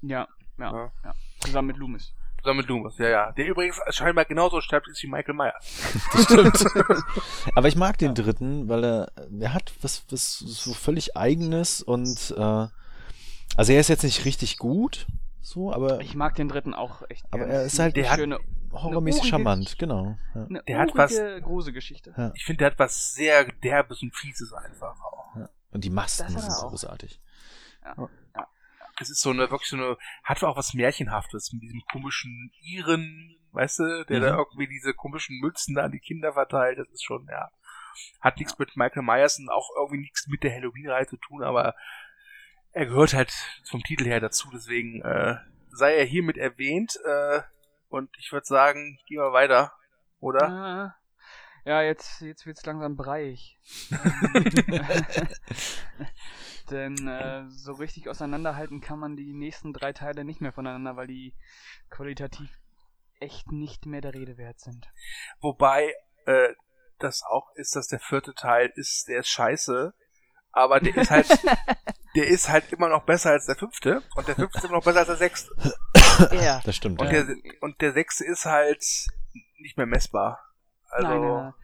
[0.00, 0.26] Ja,
[0.58, 0.92] ja, ja.
[1.04, 1.14] ja.
[1.40, 2.14] Zusammen mit Loomis.
[2.42, 3.32] Zusammen mit Loomis, ja, ja.
[3.32, 5.54] Der übrigens scheinbar genauso stirbt ist wie Michael Myers.
[6.12, 6.64] Das stimmt.
[7.54, 12.34] Aber ich mag den dritten, weil er, er hat was, was so völlig eigenes und
[12.36, 12.66] äh,
[13.56, 15.06] also er ist jetzt nicht richtig gut,
[15.48, 16.00] so, aber.
[16.02, 17.24] Ich mag den dritten auch echt.
[17.30, 18.38] Aber er ist halt der schöne,
[18.70, 20.18] horrormäßig charmant, genau.
[20.34, 20.44] Ja.
[20.44, 21.14] Eine der hat was.
[21.42, 22.12] Gruselgeschichte.
[22.16, 22.32] Ja.
[22.34, 25.36] Ich finde, der hat was sehr derbes und fieses einfach auch.
[25.36, 25.48] Ja.
[25.70, 27.18] Und die Masken sind so großartig.
[27.82, 28.08] Ja.
[29.00, 33.36] Es ist so eine, wirklich so eine, hat auch was Märchenhaftes mit diesem komischen Iren,
[33.52, 34.22] weißt du, der mhm.
[34.22, 36.78] da irgendwie diese komischen Mützen da an die Kinder verteilt.
[36.78, 37.50] Das ist schon, ja.
[38.20, 41.74] Hat nichts mit Michael Myers und auch irgendwie nichts mit der Halloween-Reihe zu tun, aber
[42.72, 43.32] er gehört halt
[43.68, 45.36] vom Titel her dazu, deswegen äh,
[45.70, 46.98] sei er hiermit erwähnt.
[47.04, 47.40] Äh,
[47.88, 49.72] und ich würde sagen, gehen wir weiter,
[50.20, 50.94] oder?
[51.64, 53.58] Ja, jetzt, jetzt wird's langsam breiig.
[56.70, 61.06] Denn äh, so richtig auseinanderhalten kann man die nächsten drei Teile nicht mehr voneinander, weil
[61.06, 61.34] die
[61.90, 62.50] qualitativ
[63.20, 64.88] echt nicht mehr der Rede wert sind.
[65.40, 65.94] Wobei
[66.26, 66.54] äh,
[66.98, 69.94] das auch ist, dass der vierte Teil ist, der ist scheiße,
[70.52, 71.28] aber der ist halt,
[72.14, 74.84] der ist halt immer noch besser als der fünfte und der fünfte ist immer noch
[74.84, 75.50] besser als der sechste.
[76.32, 77.00] Ja, das stimmt.
[77.00, 77.22] Und, ja.
[77.22, 78.84] der, und der sechste ist halt
[79.58, 80.44] nicht mehr messbar.
[80.88, 81.54] Also Nein,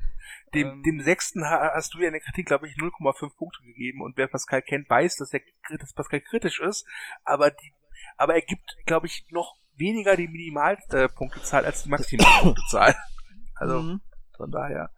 [0.54, 4.02] dem, ähm, dem sechsten hast du ja in der Kritik, glaube ich, 0,5 Punkte gegeben
[4.02, 5.42] und wer Pascal kennt, weiß, dass, der,
[5.78, 6.86] dass Pascal kritisch ist,
[7.24, 7.72] aber die,
[8.16, 12.94] aber er gibt, glaube ich, noch weniger die Minimalpunktezahl als die Maximalpunktezahl.
[13.56, 14.00] Also, mhm.
[14.36, 14.90] von daher.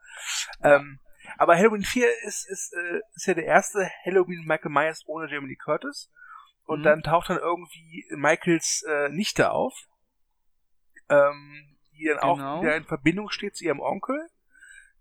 [0.63, 0.99] Ähm,
[1.37, 5.49] aber Halloween 4 ist, ist, äh, ist ja der erste Halloween Michael Myers ohne Jamie
[5.49, 6.11] Lee Curtis.
[6.65, 6.85] Und mhm.
[6.85, 9.75] dann taucht dann irgendwie Michaels äh, Nichte auf,
[11.11, 12.57] ähm, die dann genau.
[12.57, 14.29] auch wieder in Verbindung steht zu ihrem Onkel,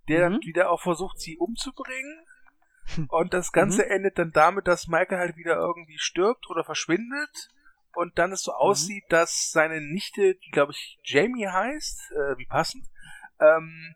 [0.07, 0.33] der mhm.
[0.33, 2.25] dann wieder auch versucht, sie umzubringen.
[3.09, 3.91] Und das Ganze mhm.
[3.91, 7.49] endet dann damit, dass Michael halt wieder irgendwie stirbt oder verschwindet.
[7.93, 8.57] Und dann es so mhm.
[8.57, 12.85] aussieht, dass seine Nichte, die glaube ich Jamie heißt, äh, wie passend,
[13.39, 13.95] ähm,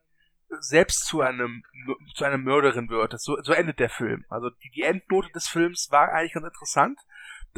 [0.60, 1.64] selbst zu einem
[2.16, 3.14] zu einer Mörderin wird.
[3.14, 4.26] Das, so, so endet der Film.
[4.30, 7.00] Also die, die Endnote des Films war eigentlich ganz interessant.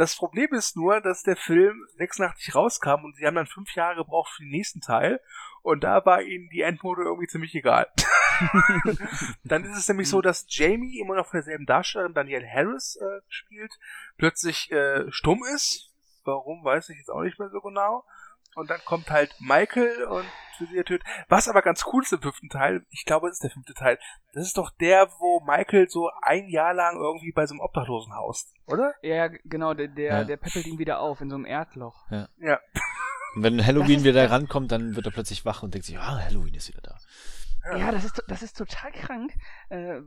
[0.01, 3.97] Das Problem ist nur, dass der Film 86 rauskam und sie haben dann fünf Jahre
[3.97, 5.21] gebraucht für den nächsten Teil
[5.61, 7.85] und da war ihnen die Endnote irgendwie ziemlich egal.
[9.43, 13.21] dann ist es nämlich so, dass Jamie immer noch von derselben Darstellerin Danielle Harris äh,
[13.29, 13.77] spielt,
[14.17, 15.91] plötzlich äh, stumm ist.
[16.23, 18.03] Warum, weiß ich jetzt auch nicht mehr so genau.
[18.55, 20.25] Und dann kommt halt Michael und
[20.59, 21.03] sie tötet.
[21.29, 23.97] Was aber ganz cool ist im fünften Teil, ich glaube, es ist der fünfte Teil,
[24.33, 28.13] das ist doch der, wo Michael so ein Jahr lang irgendwie bei so einem Obdachlosen
[28.13, 28.93] haust, oder?
[29.01, 30.23] Ja, genau, der, der, ja.
[30.23, 32.05] der peppelt ihn wieder auf in so einem Erdloch.
[32.09, 32.27] Ja.
[32.39, 32.59] ja.
[33.35, 36.53] Und wenn Halloween wieder rankommt, dann wird er plötzlich wach und denkt sich, ah, Halloween
[36.53, 36.97] ist wieder da.
[37.63, 39.33] Ja, das ist, das ist total krank.
[39.69, 40.01] Äh,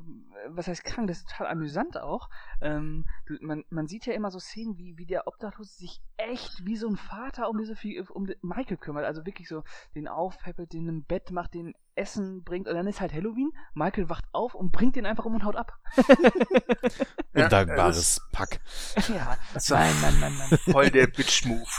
[0.49, 1.07] was heißt krank?
[1.09, 2.29] Das ist total amüsant auch.
[2.61, 3.07] Ähm,
[3.41, 6.89] man, man sieht ja immer so Szenen, wie, wie der Obdachlose sich echt wie so
[6.89, 7.75] ein Vater um diese
[8.11, 9.05] um Michael kümmert.
[9.05, 9.63] Also wirklich so
[9.95, 12.67] den aufpäppelt, den im Bett macht, den Essen bringt.
[12.67, 13.53] Und dann ist halt Halloween.
[13.75, 15.79] Michael wacht auf und bringt den einfach um und haut ab.
[17.35, 18.61] Undankbares ja, Pack.
[19.09, 19.37] Ja,
[19.69, 20.59] nein, nein, nein, nein.
[20.73, 21.71] Voll der Bitch-Move.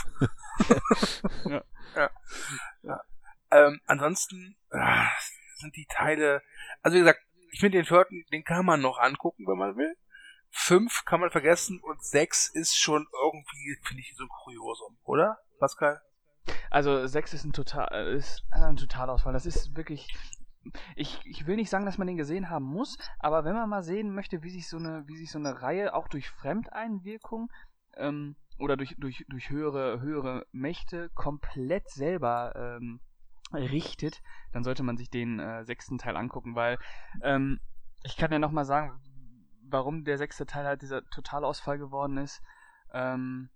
[1.50, 1.62] ja.
[1.94, 2.10] ja.
[2.82, 3.00] ja.
[3.50, 5.06] Ähm, ansonsten, ah,
[5.58, 6.42] sind die Teile,
[6.82, 9.96] also wie gesagt, ich finde den vierten, den kann man noch angucken, wenn man will.
[10.50, 15.38] Fünf kann man vergessen und sechs ist schon irgendwie, finde ich, so ein Kuriosum, oder,
[15.58, 16.00] Pascal?
[16.70, 19.32] Also sechs ist ein total, ist ein Totalausfall.
[19.32, 20.14] Das ist wirklich,
[20.94, 23.82] ich, ich will nicht sagen, dass man den gesehen haben muss, aber wenn man mal
[23.82, 27.50] sehen möchte, wie sich so eine, wie sich so eine Reihe auch durch Fremdeinwirkung
[27.96, 33.00] ähm, oder durch, durch, durch höhere, höhere Mächte komplett selber ähm,
[33.52, 36.78] richtet, dann sollte man sich den äh, sechsten Teil angucken, weil
[37.22, 37.60] ähm,
[38.02, 39.00] ich kann ja nochmal sagen,
[39.62, 42.42] warum der sechste Teil halt dieser Totalausfall geworden ist.
[42.92, 43.50] Ähm,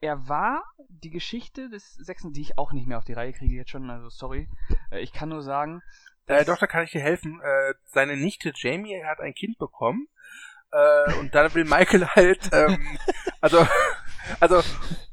[0.00, 3.56] er war die Geschichte des sechsten, die ich auch nicht mehr auf die Reihe kriege
[3.56, 4.48] jetzt schon, also sorry.
[4.90, 5.82] Äh, ich kann nur sagen.
[6.26, 7.40] Äh, doch, da kann ich dir helfen.
[7.40, 10.06] Äh, seine Nichte Jamie hat ein Kind bekommen.
[10.70, 12.98] Äh, und dann will Michael halt, ähm,
[13.40, 13.66] also
[14.40, 14.62] also,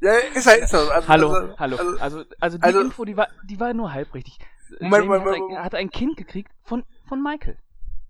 [0.01, 0.78] ja, ist halt, so.
[0.78, 1.78] Also, hallo, also, hallo.
[1.78, 4.38] Also, also, also die also, Info, die war, die war nur halb richtig.
[4.80, 7.58] Moment, Moment, ein, hat ein Kind gekriegt von, von Michael.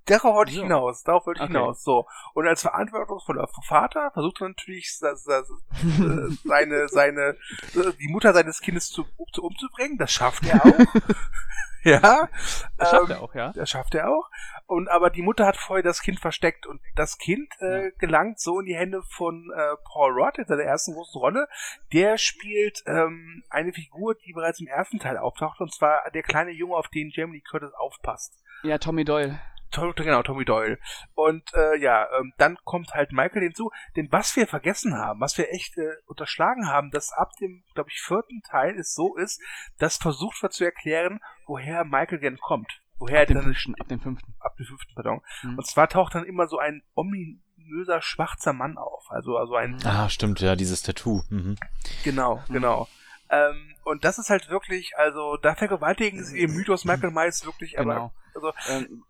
[0.05, 1.53] Darauf wollte ich hinaus, darauf wollte ich okay.
[1.53, 1.83] hinaus.
[1.83, 2.05] So.
[2.33, 7.35] Und als verantwortungsvoller Vater versucht er natürlich seine, seine,
[7.73, 9.97] die Mutter seines Kindes zu, zu umzubringen.
[9.97, 10.79] Das schafft er auch.
[11.83, 12.29] ja.
[12.77, 13.51] Das schafft ähm, er auch, ja.
[13.53, 14.29] Das schafft er auch.
[14.67, 18.59] Und aber die Mutter hat vorher das Kind versteckt und das Kind äh, gelangt so
[18.59, 21.47] in die Hände von äh, Paul Rudd in seiner ersten großen Rolle.
[21.93, 26.51] Der spielt ähm, eine Figur, die bereits im ersten Teil auftaucht, und zwar der kleine
[26.51, 28.33] Junge, auf den Jamie Curtis aufpasst.
[28.63, 29.39] Ja, Tommy Doyle.
[29.75, 30.77] Genau, Tommy Doyle.
[31.13, 33.71] Und äh, ja, ähm, dann kommt halt Michael hinzu.
[33.95, 37.89] Denn was wir vergessen haben, was wir echt äh, unterschlagen haben, dass ab dem, glaube
[37.91, 39.41] ich, vierten Teil es so ist,
[39.77, 42.81] dass versucht wird zu erklären, woher Michael denn kommt.
[42.97, 44.33] Woher ab dem, fünften, ab dem fünften.
[44.39, 45.21] Ab dem fünften, pardon.
[45.43, 45.57] Mhm.
[45.57, 49.05] Und zwar taucht dann immer so ein ominöser schwarzer Mann auf.
[49.09, 49.77] Also, also ein.
[49.85, 51.21] Ah, stimmt, ja, dieses Tattoo.
[51.29, 51.57] Mhm.
[52.03, 52.53] Genau, mhm.
[52.53, 52.87] genau.
[53.29, 57.75] Ähm, und das ist halt wirklich, also da vergewaltigen sie ihr Mythos Michael Myers wirklich,
[57.75, 57.91] genau.
[57.91, 59.03] aber also, ähm,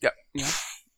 [0.00, 0.10] ja.
[0.32, 0.46] ja.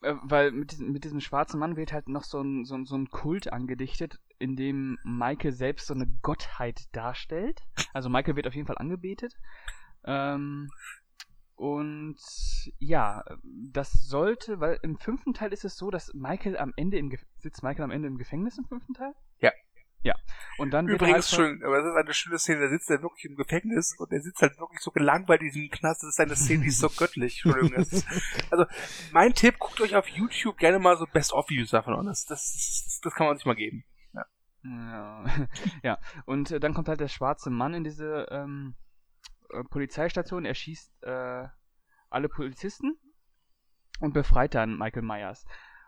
[0.03, 2.85] Äh, weil mit diesem, mit diesem schwarzen Mann wird halt noch so ein, so, ein,
[2.85, 7.63] so ein Kult angedichtet, in dem Michael selbst so eine Gottheit darstellt.
[7.93, 9.35] Also Michael wird auf jeden Fall angebetet.
[10.05, 10.69] Ähm,
[11.55, 12.19] und
[12.79, 17.11] ja, das sollte, weil im fünften Teil ist es so, dass Michael am Ende im
[17.11, 19.15] Ge sitzt Michael am Ende im Gefängnis im fünften Teil?
[19.39, 19.53] Ja.
[20.03, 20.15] Ja.
[20.59, 23.25] Und dann Übrigens halt schön, aber das ist eine schöne Szene, da sitzt er wirklich
[23.25, 26.03] im Gefängnis und er sitzt halt wirklich so gelangweilt in diesem Knast.
[26.03, 27.43] Das ist eine Szene, die ist so göttlich.
[27.45, 27.83] Entschuldigung.
[27.83, 28.07] Ist,
[28.51, 28.67] also,
[29.13, 32.07] mein Tipp, guckt euch auf YouTube gerne mal so Best-of-Videos davon an.
[32.07, 33.85] Das, das, das, das kann man sich mal geben.
[34.13, 34.27] Ja.
[34.65, 35.25] Ja,
[35.83, 35.99] ja.
[36.27, 38.75] und äh, dann kommt halt der schwarze Mann in diese ähm,
[39.51, 41.49] äh, Polizeistation, er schießt äh,
[42.11, 42.99] alle Polizisten
[44.01, 45.45] und befreit dann Michael Myers.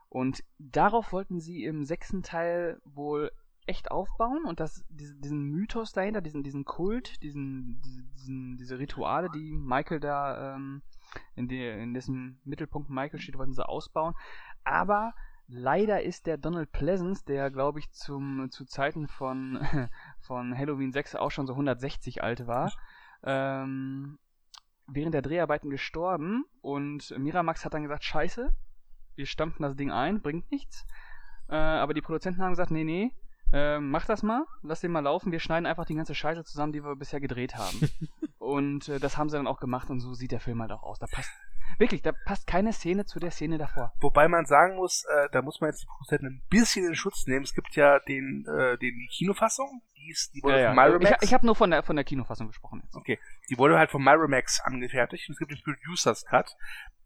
[0.08, 3.32] Und darauf wollten sie im sechsten Teil wohl
[3.66, 7.80] echt aufbauen und das, diesen, Mythos dahinter, diesen, diesen Kult, diesen,
[8.14, 10.82] diesen, diese Rituale, die Michael da ähm,
[11.34, 14.14] in, die, in dessen Mittelpunkt Michael steht, wollten sie ausbauen.
[14.64, 15.14] Aber
[15.48, 19.58] leider ist der Donald Pleasance, der glaube ich zum, zu Zeiten von,
[20.20, 22.72] von Halloween 6 auch schon so 160 alt war,
[23.22, 24.18] ähm,
[24.86, 28.54] während der Dreharbeiten gestorben und Miramax hat dann gesagt, scheiße,
[29.14, 30.86] wir stampfen das Ding ein, bringt nichts.
[31.48, 33.12] Äh, aber die Produzenten haben gesagt, nee, nee,
[33.54, 36.72] äh, mach das mal, lass den mal laufen, wir schneiden einfach die ganze Scheiße zusammen,
[36.72, 37.88] die wir bisher gedreht haben.
[38.38, 40.82] und äh, das haben sie dann auch gemacht und so sieht der Film halt auch
[40.82, 40.98] aus.
[40.98, 41.30] Da passt
[41.78, 43.92] Wirklich, da passt keine Szene zu der Szene davor.
[44.00, 47.26] Wobei man sagen muss, äh, da muss man jetzt die Produzenten ein bisschen in Schutz
[47.26, 47.44] nehmen.
[47.44, 50.84] Es gibt ja den, äh, den Kinofassung, die ist, die wurde ja, von ja.
[50.84, 51.22] Miramax.
[51.22, 52.94] Ich, ich habe nur von der von der Kinofassung gesprochen jetzt.
[52.94, 53.18] Okay,
[53.50, 56.54] die wurde halt von Miramax angefertigt und es gibt den Producers Cut,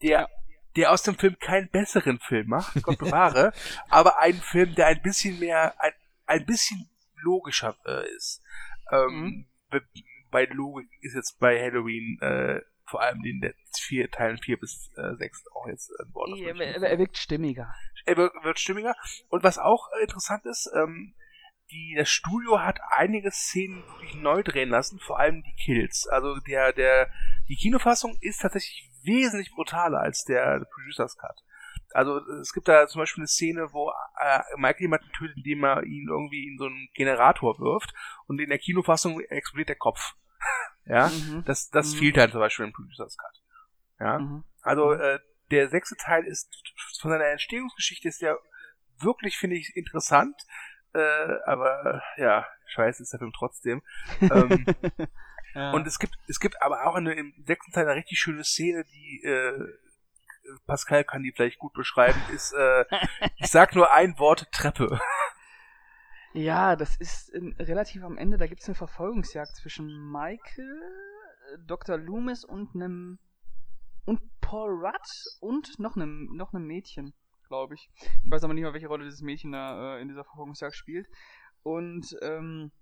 [0.02, 0.28] der ja.
[0.76, 3.52] der aus dem Film keinen besseren Film macht, Gott bewahre,
[3.88, 5.92] aber einen Film, der ein bisschen mehr, ein,
[6.28, 6.88] ein bisschen
[7.22, 8.42] logischer äh, ist.
[8.92, 9.82] Ähm, mhm.
[10.30, 14.90] Bei Logik ist jetzt bei Halloween äh, vor allem in den vier Teilen vier bis
[14.96, 16.38] äh, sechs auch jetzt ein Wort.
[16.38, 17.74] Er, er, wirkt stimmiger.
[18.06, 18.94] Er wird, wird stimmiger.
[19.28, 21.14] Und was auch äh, interessant ist, ähm,
[21.70, 26.06] die, das Studio hat einige Szenen wirklich neu drehen lassen, vor allem die Kills.
[26.08, 27.10] Also der, der,
[27.48, 31.36] die Kinofassung ist tatsächlich wesentlich brutaler als der Producers Cut.
[31.92, 35.82] Also es gibt da zum Beispiel eine Szene, wo äh, Michael jemanden tötet, indem er
[35.84, 37.92] ihn irgendwie in so einen Generator wirft
[38.26, 40.14] und in der Kinofassung explodiert der Kopf.
[40.90, 41.44] Ja, mhm.
[41.44, 41.98] das, das mhm.
[41.98, 43.42] fehlt halt zum Beispiel im Producers Cut.
[44.00, 44.44] Ja, mhm.
[44.62, 45.00] also mhm.
[45.02, 45.18] äh,
[45.50, 46.48] der sechste Teil ist
[46.98, 48.34] von seiner Entstehungsgeschichte ist ja
[48.98, 50.34] wirklich, finde ich, interessant.
[50.94, 53.82] Äh, aber ja, scheiße ist der Film trotzdem.
[54.20, 54.64] ähm,
[55.54, 55.72] ja.
[55.72, 58.84] Und es gibt, es gibt aber auch eine, im sechsten Teil eine richtig schöne Szene,
[58.84, 59.58] die äh,
[60.66, 62.84] Pascal kann die vielleicht gut beschreiben, ist, äh,
[63.36, 65.00] ich sag nur ein Wort Treppe.
[66.34, 70.82] Ja, das ist in, relativ am Ende, da gibt es eine Verfolgungsjagd zwischen Michael,
[71.54, 71.96] äh, Dr.
[71.96, 73.18] Loomis und einem
[74.04, 75.08] und Paul Rudd
[75.40, 77.12] und noch einem noch einem Mädchen,
[77.48, 77.90] glaube ich.
[78.24, 81.06] Ich weiß aber nicht mehr, welche Rolle dieses Mädchen da äh, in dieser Verfolgungsjagd spielt.
[81.62, 82.72] Und ähm,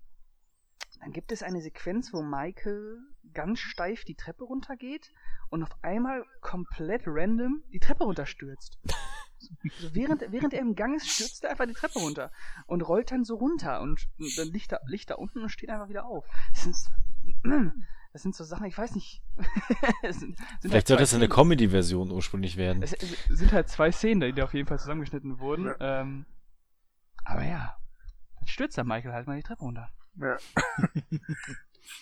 [0.99, 2.99] dann gibt es eine Sequenz, wo Michael
[3.33, 5.11] ganz steif die Treppe runtergeht
[5.49, 8.79] und auf einmal komplett random die Treppe runterstürzt.
[9.63, 12.31] Also während, während er im Gang ist, stürzt er einfach die Treppe runter
[12.65, 15.89] und rollt dann so runter und dann liegt er, liegt da unten und steht einfach
[15.89, 16.25] wieder auf.
[16.53, 16.75] Das sind,
[18.13, 19.21] das sind so Sachen, ich weiß nicht.
[20.01, 22.81] sind, sind Vielleicht halt soll das eine Comedy-Version ursprünglich werden.
[22.81, 25.71] Es, es, sind halt zwei Szenen, die auf jeden Fall zusammengeschnitten wurden.
[25.79, 26.25] Ähm,
[27.23, 27.77] aber ja,
[28.39, 29.91] dann stürzt der Michael halt mal die Treppe runter.
[30.19, 30.37] Ja.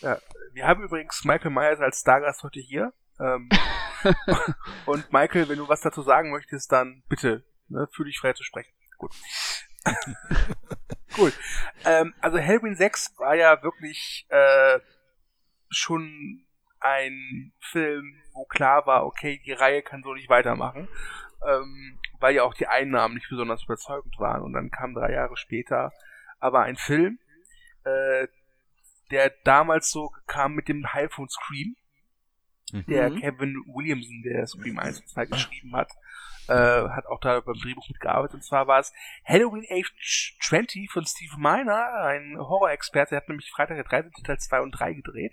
[0.00, 0.18] ja.
[0.52, 2.92] Wir haben übrigens Michael Myers als Stargast heute hier.
[3.20, 3.48] Ähm,
[4.86, 8.42] und Michael, wenn du was dazu sagen möchtest, dann bitte, ne, fühl dich frei zu
[8.42, 8.72] sprechen.
[8.98, 9.14] Gut.
[11.18, 11.32] cool.
[11.84, 14.80] Ähm, also Halloween 6 war ja wirklich äh,
[15.68, 16.46] schon
[16.80, 20.88] ein Film, wo klar war, okay, die Reihe kann so nicht weitermachen.
[21.46, 24.42] ähm, weil ja auch die Einnahmen nicht besonders überzeugend waren.
[24.42, 25.92] Und dann kam drei Jahre später
[26.38, 27.18] aber ein Film,
[27.86, 28.28] äh,
[29.10, 31.76] der damals so kam mit dem Hype von Scream,
[32.72, 32.86] mhm.
[32.86, 35.90] der Kevin Williamson, der Scream 1 und 2 geschrieben hat,
[36.48, 38.34] äh, hat auch da beim Drehbuch mitgearbeitet.
[38.34, 38.92] Und zwar war es
[39.24, 44.12] Halloween Age 20 von Steve Miner, ein Horror-Experte, der hat nämlich Freitag der 13.
[44.24, 45.32] Teil 2 und 3 gedreht.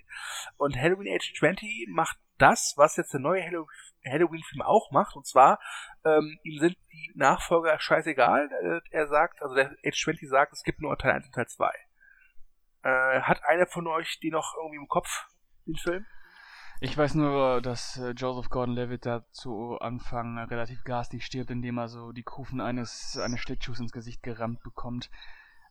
[0.56, 3.42] Und Halloween Age 20 macht das, was jetzt der neue
[4.04, 5.16] Halloween-Film auch macht.
[5.16, 5.60] Und zwar,
[6.04, 8.50] ähm, ihm sind die Nachfolger scheißegal.
[8.62, 11.46] Äh, er sagt, also der Age 20 sagt, es gibt nur Teil 1 und Teil
[11.46, 11.70] 2.
[12.84, 15.26] Äh, hat einer von euch die noch irgendwie im Kopf,
[15.66, 16.04] den Film?
[16.80, 21.88] Ich weiß nur, dass äh, Joseph Gordon-Levitt da zu Anfang relativ garstig stirbt, indem er
[21.88, 25.10] so die Kufen eines, eines Schlittschuhs ins Gesicht gerammt bekommt.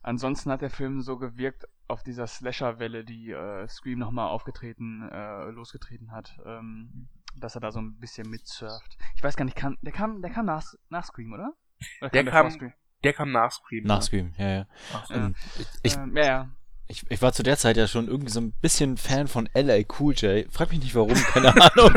[0.02, 5.50] Ansonsten hat der Film so gewirkt auf dieser Slasher-Welle, die äh, Scream nochmal aufgetreten, äh,
[5.50, 8.98] losgetreten hat, ähm, dass er da so ein bisschen mitsurft.
[9.14, 11.52] Ich weiß gar nicht, kann, der kam, der kam nach, nach Scream, oder?
[12.00, 12.72] oder der, kam, der, kam,
[13.04, 13.84] der kam nach Scream.
[13.84, 14.66] Nach Scream, ja, ja.
[14.92, 15.10] Ach.
[15.12, 15.36] Ähm,
[15.84, 16.50] ich, ähm, ja, ja
[16.86, 19.80] ich, ich war zu der Zeit ja schon irgendwie so ein bisschen Fan von LA
[19.98, 20.46] Cool J.
[20.50, 21.94] Frag mich nicht warum, keine Ahnung.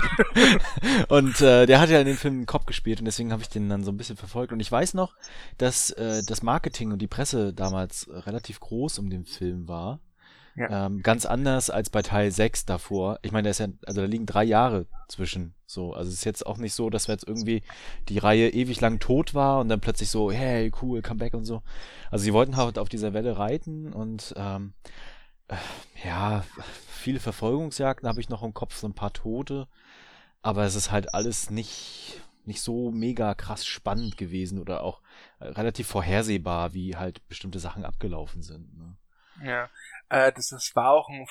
[1.10, 3.50] und äh, der hat ja in dem Film einen Kopf gespielt und deswegen habe ich
[3.50, 4.54] den dann so ein bisschen verfolgt.
[4.54, 5.15] Und ich weiß noch,
[5.58, 10.00] dass äh, das Marketing und die Presse damals relativ groß um den Film war.
[10.58, 10.88] Ja.
[10.88, 13.20] Ähm, ganz anders als bei Teil 6 davor.
[13.22, 15.54] Ich meine, da ist ja, also da liegen drei Jahre zwischen.
[15.67, 17.62] So, also es ist jetzt auch nicht so, dass wir jetzt irgendwie
[18.10, 21.46] die Reihe ewig lang tot war und dann plötzlich so, hey, cool, come back und
[21.46, 21.62] so.
[22.10, 24.74] Also sie wollten halt auf dieser Welle reiten und ähm,
[25.48, 25.56] äh,
[26.04, 26.43] ja,
[26.88, 29.67] viele Verfolgungsjagden habe ich noch im Kopf, so ein paar Tote.
[30.41, 35.02] Aber es ist halt alles nicht, nicht so mega krass spannend gewesen oder auch
[35.39, 38.76] äh, relativ vorhersehbar, wie halt bestimmte Sachen abgelaufen sind.
[38.76, 38.96] Ne?
[39.43, 39.70] Ja,
[40.10, 41.28] äh, das, das war auch ein,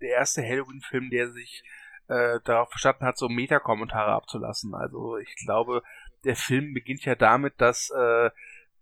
[0.00, 1.62] der erste Halloween-Film, der sich
[2.08, 4.74] äh, darauf verstanden hat, so Meta-Kommentare abzulassen.
[4.74, 5.82] Also ich glaube,
[6.24, 8.30] der Film beginnt ja damit, dass äh,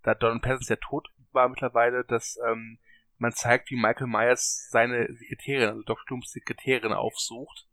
[0.02, 2.78] da Don Peasants ja tot war mittlerweile, dass ähm,
[3.18, 6.04] man zeigt, wie Michael Myers seine Sekretärin, also Dr.
[6.08, 7.66] Dooms Sekretärin aufsucht,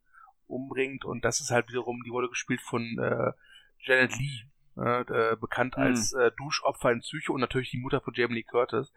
[0.48, 3.32] umbringt und das ist halt wiederum, die wurde gespielt von äh,
[3.80, 4.44] Janet Lee,
[4.78, 5.84] äh, bekannt hm.
[5.84, 8.92] als äh, Duschopfer in Psyche und natürlich die Mutter von Jamie Lee Curtis.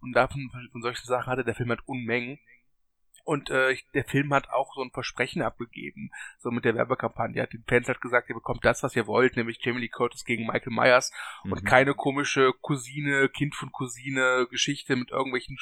[0.00, 2.38] Und davon von solchen Sachen hatte der Film halt Unmengen.
[3.24, 7.38] Und äh, der Film hat auch so ein Versprechen abgegeben, so mit der Werbekampagne.
[7.38, 9.88] Er hat den Fans halt gesagt, ihr bekommt das, was ihr wollt, nämlich Jamie Lee
[9.88, 11.10] Curtis gegen Michael Myers
[11.42, 11.52] mhm.
[11.52, 15.56] und keine komische Cousine, Kind von Cousine Geschichte mit irgendwelchen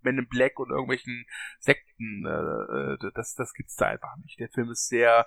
[0.00, 1.26] Men in Black und irgendwelchen
[1.58, 2.24] Sekten.
[2.26, 4.40] Äh, äh das, das gibt's da einfach nicht.
[4.40, 5.26] Der Film ist sehr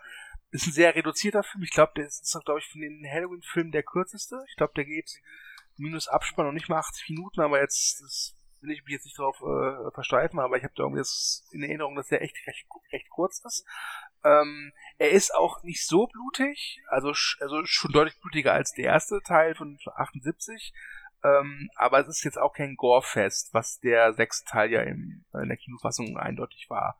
[0.56, 1.63] ist ein sehr reduzierter Film.
[1.63, 4.44] Ich glaube, der ist, glaube ich, von den Halloween-Filmen der kürzeste.
[4.50, 5.22] Ich glaube, der geht
[5.78, 9.20] minus Abspann und nicht mal 80 Minuten, aber jetzt das will ich mich jetzt nicht
[9.20, 12.65] darauf äh, versteifen, aber ich habe da irgendwie das in Erinnerung, dass der echt recht,
[12.91, 13.65] recht kurz ist.
[14.24, 17.10] Ähm, er ist auch nicht so blutig, also,
[17.41, 20.74] also schon deutlich blutiger als der erste Teil von 78.
[21.24, 25.48] Ähm, aber es ist jetzt auch kein Gore-Fest, was der sechste Teil ja in, in
[25.48, 27.00] der Kinofassung eindeutig war.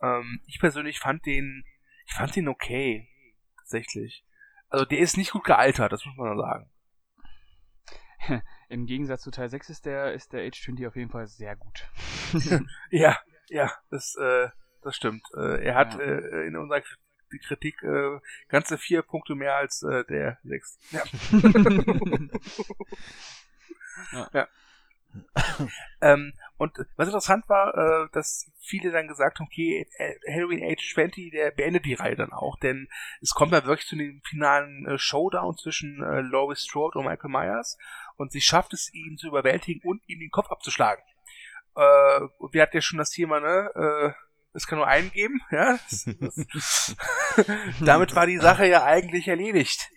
[0.00, 1.64] Ähm, ich persönlich fand den
[2.08, 3.08] ich fand ihn okay.
[3.58, 4.24] Tatsächlich.
[4.68, 6.70] Also der ist nicht gut gealtert, das muss man sagen.
[8.68, 11.56] Im Gegensatz zu Teil 6 ist der, ist der Age 20 auf jeden Fall sehr
[11.56, 11.88] gut.
[12.90, 13.16] ja,
[13.48, 14.48] ja, das, äh,
[14.82, 15.22] das stimmt.
[15.36, 16.00] Äh, er hat ja.
[16.00, 16.82] äh, in unserer
[17.46, 18.18] Kritik äh,
[18.48, 20.78] ganze vier Punkte mehr als äh, der 6.
[20.92, 21.02] Ja.
[24.12, 24.28] ja.
[24.32, 24.48] ja
[26.00, 30.92] ähm, und was interessant war, äh, dass viele dann gesagt haben, okay, äh, Halloween Age
[30.94, 32.88] 20, der beendet die Reihe dann auch, denn
[33.20, 37.30] es kommt dann wirklich zu dem finalen äh, Showdown zwischen äh, Laurie Strode und Michael
[37.30, 37.78] Myers
[38.16, 41.02] und sie schafft es, ihn zu überwältigen und ihm den Kopf abzuschlagen.
[41.76, 41.80] Äh,
[42.52, 44.12] wir hatten ja schon das Thema, ne, äh,
[44.54, 45.78] es kann nur einen geben, ja.
[47.84, 49.90] Damit war die Sache ja eigentlich erledigt.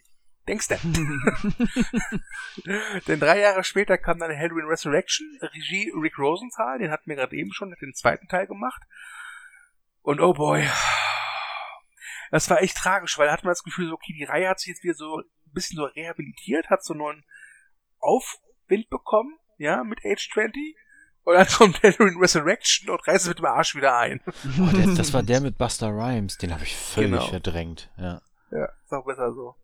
[0.51, 0.75] Denkst du?
[3.07, 7.37] Denn drei Jahre später kam dann Halloween Resurrection, Regie Rick Rosenthal, den hatten wir gerade
[7.37, 8.81] eben schon, den zweiten Teil gemacht.
[10.01, 10.67] Und oh boy,
[12.31, 14.59] das war echt tragisch, weil da hat man das Gefühl, so, okay, die Reihe hat
[14.59, 17.23] sich jetzt wieder so ein bisschen so rehabilitiert, hat so einen neuen
[17.99, 20.75] Aufwind bekommen, ja, mit Age 20.
[21.23, 24.19] Und dann kommt Halloween Resurrection und reißt mit dem Arsch wieder ein.
[24.59, 27.25] Oh, der, das war der mit Buster Rhymes, den habe ich völlig genau.
[27.25, 28.21] verdrängt, ja.
[28.51, 29.55] Ja, ist auch besser so.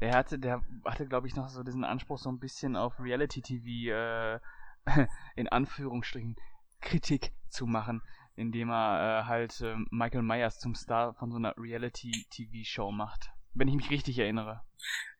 [0.00, 3.92] Der hatte, der hatte, glaube ich, noch so diesen Anspruch, so ein bisschen auf Reality-TV,
[3.92, 4.40] äh,
[5.36, 6.36] in Anführungsstrichen,
[6.80, 8.02] Kritik zu machen,
[8.34, 13.30] indem er äh, halt äh, Michael Myers zum Star von so einer Reality-TV-Show macht.
[13.54, 14.62] Wenn ich mich richtig erinnere.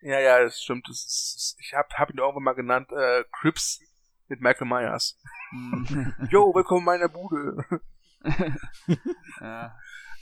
[0.00, 0.88] Ja, ja, das stimmt.
[0.88, 3.80] Das ist, ich habe hab ihn irgendwann mal genannt, äh, Crips
[4.28, 5.18] mit Michael Myers.
[5.50, 6.14] Mhm.
[6.30, 7.64] Jo, willkommen in meiner Bude.
[9.40, 9.74] ja.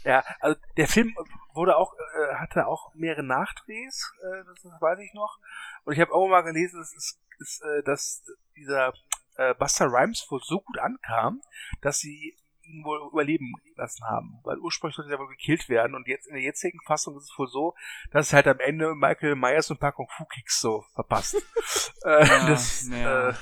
[0.07, 1.17] Ja, also der Film
[1.53, 5.39] wurde auch äh, hatte auch mehrere Nachdrehs, äh, das, das weiß ich noch.
[5.85, 8.23] Und ich habe auch mal gelesen, dass, ist, ist, äh, dass
[8.57, 8.93] dieser
[9.37, 11.43] äh, Buster Rhymes wohl so gut ankam,
[11.81, 14.39] dass sie ihn wohl überleben lassen haben.
[14.45, 17.39] Weil ursprünglich sollte er wohl gekillt werden und jetzt in der jetzigen Fassung ist es
[17.39, 17.75] wohl so,
[18.13, 21.35] dass es halt am Ende Michael Myers und Packung Fu Kicks so verpasst.
[22.05, 23.31] äh, Ja, das, ja.
[23.31, 23.35] äh,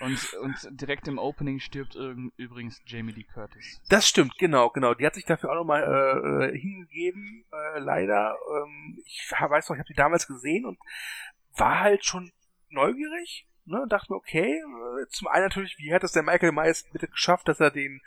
[0.00, 1.94] Und, und direkt im Opening stirbt
[2.36, 3.80] übrigens Jamie Lee Curtis.
[3.88, 4.94] Das stimmt, genau, genau.
[4.94, 8.36] Die hat sich dafür auch nochmal äh, äh, hingegeben, äh, leider.
[8.50, 10.78] Ähm, ich weiß noch, ich habe die damals gesehen und
[11.56, 12.32] war halt schon
[12.70, 13.46] neugierig.
[13.66, 16.86] Ne, und dachte mir, okay, äh, zum einen natürlich, wie hat es der Michael Myers
[16.92, 18.00] bitte geschafft, dass er den,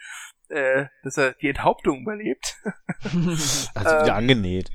[0.50, 2.58] äh, dass er die Enthauptung überlebt?
[3.76, 4.72] Also wieder Ähm, angenäht.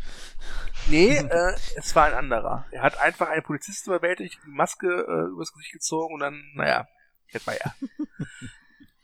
[0.88, 2.64] nee, äh, es war ein anderer.
[2.70, 6.86] Er hat einfach einen Polizisten überwältigt, die Maske äh, übers Gesicht gezogen und dann, naja,
[7.30, 7.56] kennt man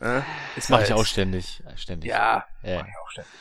[0.01, 0.19] ja.
[0.19, 0.23] äh,
[0.57, 1.63] Das mache ich auch ständig.
[1.67, 2.11] äh, ständig.
[2.11, 2.79] Ja, Ja.
[2.83, 3.33] mach ich auch ständig.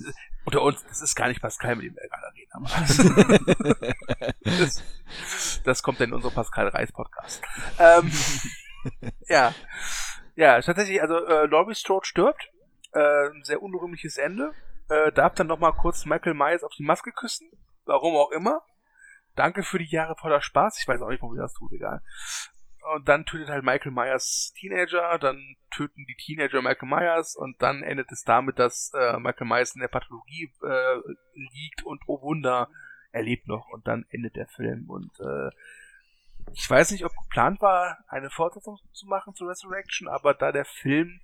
[0.46, 3.94] Unter uns, das ist gar nicht Pascal, mit dem wir gerade reden.
[4.42, 7.42] Das, das kommt dann in unserem Pascal Reis Podcast.
[7.78, 8.10] Ähm,
[9.28, 9.54] ja,
[10.34, 12.48] ja, tatsächlich, also äh, Laurie Strode stirbt.
[12.92, 14.52] Äh, ein sehr unrühmliches Ende.
[14.88, 17.50] Äh, darf dann noch mal kurz Michael Myers auf die Maske küssen.
[17.84, 18.62] Warum auch immer.
[19.36, 20.78] Danke für die Jahre voller Spaß.
[20.80, 22.02] Ich weiß auch nicht, warum sie das tut, egal.
[22.94, 27.82] Und dann tötet halt Michael Myers Teenager, dann töten die Teenager Michael Myers und dann
[27.82, 30.96] endet es damit, dass äh, Michael Myers in der Pathologie äh,
[31.34, 32.68] liegt und oh Wunder,
[33.12, 35.50] er lebt noch und dann endet der Film und äh,
[36.52, 40.64] ich weiß nicht, ob geplant war, eine Fortsetzung zu machen zu Resurrection, aber da der
[40.64, 41.20] Film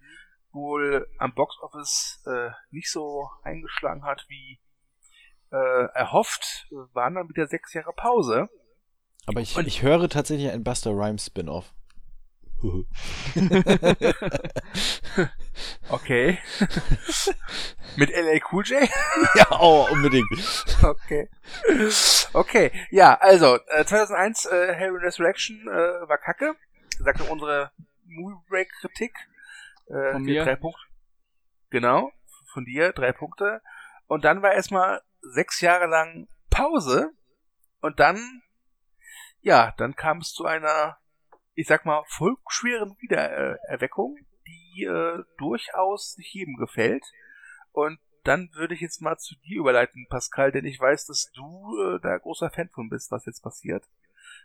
[0.52, 4.60] wohl am Boxoffice äh, nicht so eingeschlagen hat wie
[5.50, 8.48] äh, erhofft, waren dann wieder sechs Jahre Pause.
[9.26, 11.72] Aber ich, Und- ich höre tatsächlich ein Buster Rhymes Spin-off.
[15.88, 16.38] Okay.
[17.96, 18.88] Mit LA Cool J?
[19.34, 20.26] ja, oh, unbedingt.
[20.82, 21.28] Okay.
[22.32, 26.54] Okay, ja, also, äh, 2001 äh, Halloween Resurrection äh, war kacke.
[26.98, 27.70] Sagte unsere
[28.04, 29.12] Movie Break Kritik.
[29.88, 30.44] Äh, Von mir.
[30.44, 30.80] Drei Punkte.
[31.70, 32.10] Genau,
[32.52, 33.60] von dir, drei Punkte.
[34.06, 37.10] Und dann war erstmal sechs Jahre lang Pause.
[37.80, 38.42] Und dann,
[39.46, 40.98] ja, dann kam es zu einer,
[41.54, 44.16] ich sag mal, folgenschweren Wiedererweckung,
[44.46, 47.04] die äh, durchaus nicht jedem gefällt.
[47.72, 51.78] Und dann würde ich jetzt mal zu dir überleiten, Pascal, denn ich weiß, dass du
[51.80, 53.84] äh, da großer Fan von bist, was jetzt passiert.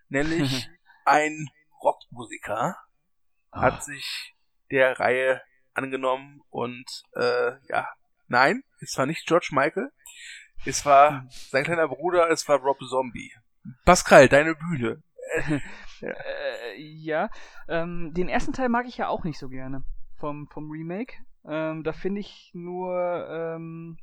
[0.09, 0.69] Nämlich
[1.05, 1.47] ein
[1.81, 2.77] Rockmusiker
[3.51, 3.61] Ah.
[3.61, 4.35] hat sich
[4.69, 5.41] der Reihe
[5.73, 6.85] angenommen und
[7.15, 7.87] äh, ja,
[8.27, 9.91] nein, es war nicht George Michael,
[10.65, 13.33] es war sein kleiner Bruder, es war Rob Zombie.
[13.85, 15.01] Pascal, deine Bühne.
[16.03, 17.29] Äh, ja,
[17.67, 19.83] ähm, den ersten Teil mag ich ja auch nicht so gerne
[20.15, 21.13] vom, vom Remake.
[21.45, 23.99] Ähm, da finde ich nur ähm,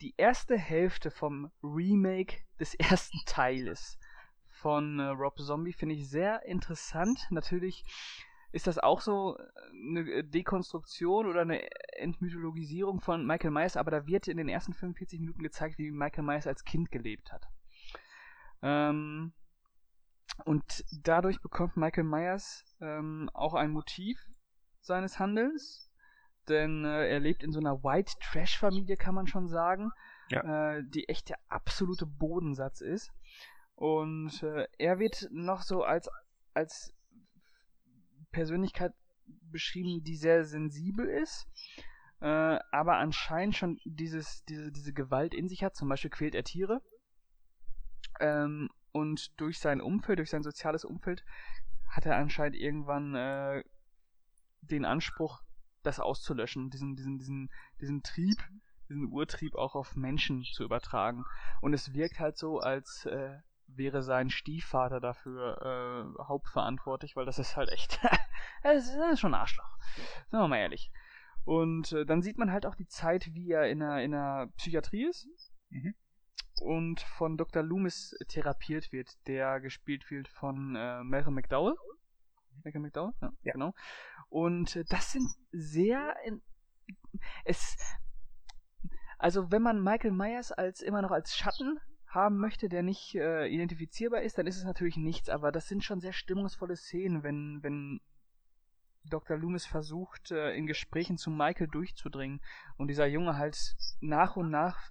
[0.00, 4.00] die erste Hälfte vom Remake des ersten Teiles
[4.48, 7.26] von äh, Rob Zombie finde ich sehr interessant.
[7.30, 7.84] Natürlich
[8.52, 9.38] ist das auch so
[9.72, 11.62] eine Dekonstruktion oder eine
[11.96, 16.24] Entmythologisierung von Michael Myers, aber da wird in den ersten 45 Minuten gezeigt, wie Michael
[16.24, 17.48] Myers als Kind gelebt hat.
[18.62, 19.32] Ähm,
[20.44, 24.18] und dadurch bekommt Michael Myers ähm, auch ein Motiv
[24.80, 25.90] seines Handelns,
[26.48, 29.90] denn äh, er lebt in so einer White Trash Familie, kann man schon sagen,
[30.30, 30.76] Ja.
[30.76, 33.10] äh, die echt der absolute Bodensatz ist.
[33.74, 36.08] Und äh, er wird noch so als,
[36.54, 36.92] als
[38.32, 38.92] Persönlichkeit
[39.50, 41.46] beschrieben, die sehr sensibel ist,
[42.20, 42.26] äh,
[42.72, 45.74] aber anscheinend schon dieses, diese, diese Gewalt in sich hat.
[45.76, 46.82] Zum Beispiel quält er Tiere.
[48.20, 51.24] Ähm, und durch sein Umfeld, durch sein soziales Umfeld,
[51.88, 53.64] hat er anscheinend irgendwann äh,
[54.62, 55.42] den Anspruch,
[55.82, 57.50] das auszulöschen, diesen, diesen, diesen,
[57.80, 58.38] diesen Trieb,
[58.88, 61.24] diesen Urtrieb auch auf Menschen zu übertragen.
[61.60, 67.38] Und es wirkt halt so, als äh, wäre sein Stiefvater dafür äh, hauptverantwortlich, weil das
[67.38, 68.00] ist halt echt,
[68.62, 69.78] das ist, schon ein Arschloch.
[70.30, 70.90] Sagen wir mal ehrlich.
[71.44, 74.48] Und äh, dann sieht man halt auch die Zeit, wie er in einer, in einer
[74.56, 75.28] Psychiatrie ist
[75.70, 75.94] Mhm.
[76.60, 77.62] Und von Dr.
[77.62, 81.76] Loomis therapiert wird, der gespielt wird von äh, Malcolm McDowell.
[82.64, 83.12] Malcolm McDowell?
[83.20, 83.52] Ja, Ja.
[83.52, 83.74] genau.
[84.28, 86.14] Und äh, das sind sehr.
[86.26, 86.42] In,
[87.44, 87.76] es.
[89.18, 93.46] Also, wenn man Michael Myers als immer noch als Schatten haben möchte, der nicht äh,
[93.46, 97.62] identifizierbar ist, dann ist es natürlich nichts, aber das sind schon sehr stimmungsvolle Szenen, wenn,
[97.62, 98.00] wenn
[99.04, 99.36] Dr.
[99.36, 102.40] Loomis versucht, äh, in Gesprächen zu Michael durchzudringen
[102.76, 104.90] und dieser Junge halt nach und nach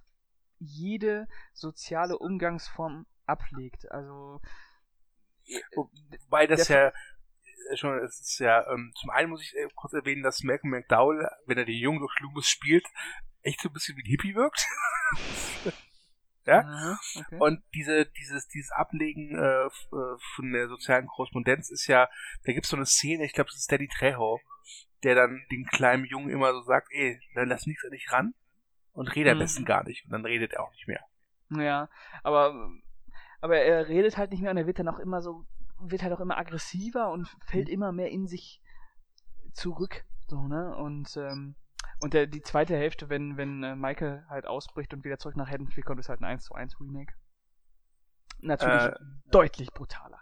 [0.60, 3.90] jede soziale Umgangsform ablegt.
[3.90, 4.40] Also
[5.74, 9.92] Wobei das ja äh, schon, es ist ja, ähm, zum einen muss ich äh, kurz
[9.92, 12.86] erwähnen, dass Malcolm McDowell, wenn er den Jungen durch Loomis spielt,
[13.42, 14.66] echt so ein bisschen wie ein Hippie wirkt.
[16.46, 16.62] Ja?
[16.62, 17.36] Mhm, okay.
[17.38, 22.08] Und diese, dieses, dieses Ablegen äh, äh, von der sozialen Korrespondenz ist ja,
[22.44, 24.40] da gibt's so eine Szene, ich glaube, das ist Daddy Trejo,
[25.04, 28.34] der dann den kleinen Jungen immer so sagt, ey, dann lass nichts an dich ran
[29.00, 29.40] und rede am mhm.
[29.40, 30.04] besten gar nicht.
[30.04, 31.00] Und dann redet er auch nicht mehr.
[31.48, 31.88] Ja,
[32.22, 32.70] aber,
[33.40, 35.46] aber er redet halt nicht mehr und er wird dann auch immer so,
[35.80, 37.72] wird halt auch immer aggressiver und fällt mhm.
[37.72, 38.62] immer mehr in sich
[39.54, 40.04] zurück.
[40.28, 40.76] So, ne?
[40.76, 41.56] Und, ähm,
[42.00, 45.48] und der, die zweite Hälfte, wenn, wenn äh, Michael halt ausbricht und wieder zurück nach
[45.48, 47.14] Haddonfield kommt, ist halt ein 1 zu 1 Remake.
[48.40, 48.96] Natürlich äh,
[49.30, 50.20] deutlich brutaler.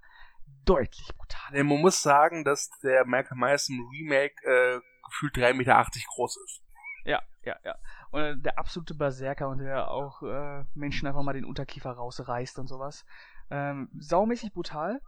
[0.64, 1.64] Deutlich brutaler.
[1.64, 6.62] Man muss sagen, dass der Michael Myers im Remake äh, gefühlt 3,80 Meter groß ist.
[7.04, 7.74] Ja, ja, ja.
[8.10, 12.66] Und der absolute Berserker und der auch äh, Menschen einfach mal den Unterkiefer rausreißt und
[12.66, 13.04] sowas.
[13.50, 15.00] Ähm, saumäßig brutal.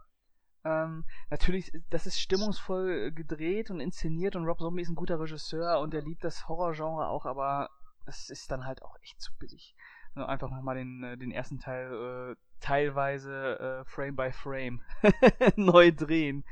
[0.63, 5.79] Ähm, natürlich, das ist stimmungsvoll gedreht und inszeniert und Rob Zombie ist ein guter Regisseur
[5.79, 7.69] und er liebt das Horrorgenre auch, aber
[8.05, 9.75] es ist dann halt auch echt zu billig.
[10.13, 14.81] Einfach nochmal den, äh, den ersten Teil äh, teilweise äh, Frame by Frame
[15.55, 16.43] neu drehen.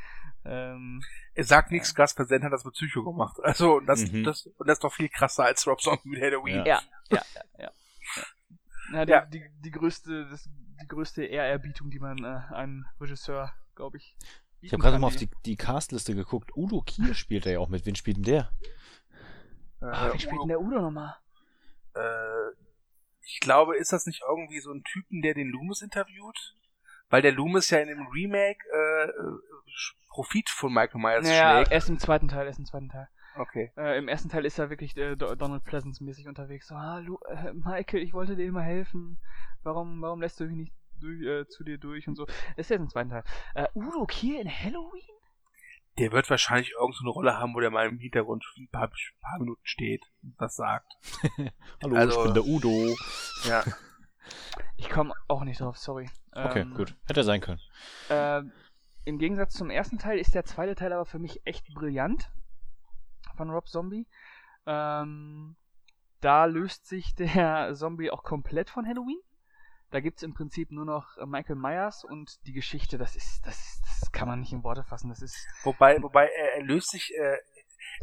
[0.45, 3.37] Ähm, er sagt nichts, Gas Präsident hat das mit Psycho gemacht.
[3.43, 4.23] Also, das, mhm.
[4.23, 6.57] das, und das ist doch viel krasser als Rob Zombie mit Halloween.
[6.57, 6.81] Ja, ja,
[7.11, 7.43] ja, ja.
[7.59, 7.71] ja.
[8.93, 9.25] ja, die, ja.
[9.25, 10.49] Die, die, größte, das,
[10.81, 14.13] die größte Ehrerbietung, die man äh, einem Regisseur glaube ich.
[14.59, 16.51] Ich habe gerade mal auf die, die Castliste geguckt.
[16.53, 17.85] Udo Kier spielt er ja auch mit.
[17.85, 18.51] Wen spielt denn der?
[19.79, 21.15] Äh, wie spielt denn der Udo nochmal?
[21.95, 22.51] Äh,
[23.21, 26.57] ich glaube, ist das nicht irgendwie so ein Typen, der den Loomis interviewt?
[27.09, 29.11] Weil der Loomis ja in dem Remake äh,
[30.09, 31.71] Profit von Michael Myers naja, schlägt.
[31.71, 33.07] erst im zweiten Teil, erst im zweiten Teil.
[33.35, 33.71] Okay.
[33.77, 36.67] Äh, Im ersten Teil ist er wirklich äh, Donald Pleasance mäßig unterwegs.
[36.67, 39.17] So, ah, Lu äh, Michael, ich wollte dir immer helfen.
[39.63, 42.25] Warum, warum lässt du mich nicht durch, äh, zu dir durch und so.
[42.25, 43.23] Das ist jetzt im zweiten Teil.
[43.55, 45.07] Äh, Udo Kier in Halloween?
[45.97, 48.89] Der wird wahrscheinlich irgendeine so Rolle haben, wo der mal im Hintergrund ein paar,
[49.21, 50.91] paar Minuten steht und was sagt.
[51.83, 52.95] Hallo, also, ich bin der Udo.
[53.45, 53.63] Ja.
[54.77, 56.09] Ich komme auch nicht drauf, sorry.
[56.31, 56.95] Okay, ähm, gut.
[57.07, 57.59] Hätte sein können.
[58.09, 58.41] Äh,
[59.05, 62.31] Im Gegensatz zum ersten Teil ist der zweite Teil aber für mich echt brillant.
[63.35, 64.07] Von Rob Zombie.
[64.65, 65.55] Ähm,
[66.21, 69.19] da löst sich der Zombie auch komplett von Halloween.
[69.91, 73.59] Da gibt es im Prinzip nur noch Michael Myers und die Geschichte, das ist, das
[73.59, 75.09] ist, das kann man nicht in Worte fassen.
[75.09, 75.35] Das ist.
[75.63, 77.37] Wobei, wobei er, er löst sich, äh,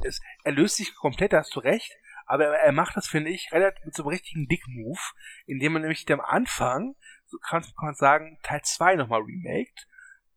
[0.03, 1.93] es, er löst sich komplett, da hast du recht,
[2.27, 5.01] aber er, er macht das, finde ich, relativ mit so einem richtigen Dick-Move,
[5.47, 9.87] indem man nämlich am Anfang, so kann, kann man sagen, Teil 2 nochmal remaked,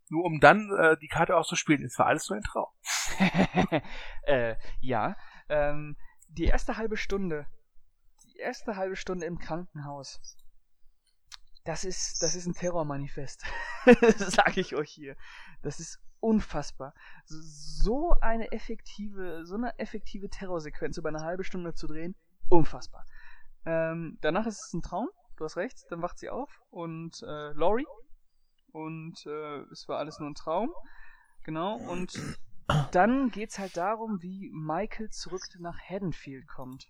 [0.10, 1.84] nur um dann äh, die Karte auszuspielen.
[1.84, 2.68] Es war alles nur ein Traum.
[4.24, 5.16] äh, ja.
[5.50, 5.96] Ähm,
[6.30, 7.48] die erste halbe Stunde,
[8.24, 10.22] die erste halbe Stunde im Krankenhaus
[11.70, 13.44] das ist, das ist ein Terrormanifest.
[14.18, 15.16] Sage ich euch hier.
[15.62, 16.96] Das ist unfassbar.
[17.28, 22.16] So eine effektive, so eine effektive Terrorsequenz über eine halbe Stunde zu drehen,
[22.50, 23.06] unfassbar.
[23.66, 27.52] Ähm, danach ist es ein Traum, du hast recht, dann wacht sie auf und äh,
[27.52, 27.86] Laurie
[28.72, 30.74] und äh, es war alles nur ein Traum.
[31.44, 32.20] Genau, und
[32.92, 36.88] dann geht's halt darum, wie Michael zurück nach Haddonfield kommt.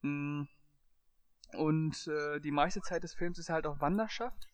[0.00, 0.48] Hm
[1.56, 4.48] und äh, die meiste Zeit des Films ist halt auf Wanderschaft.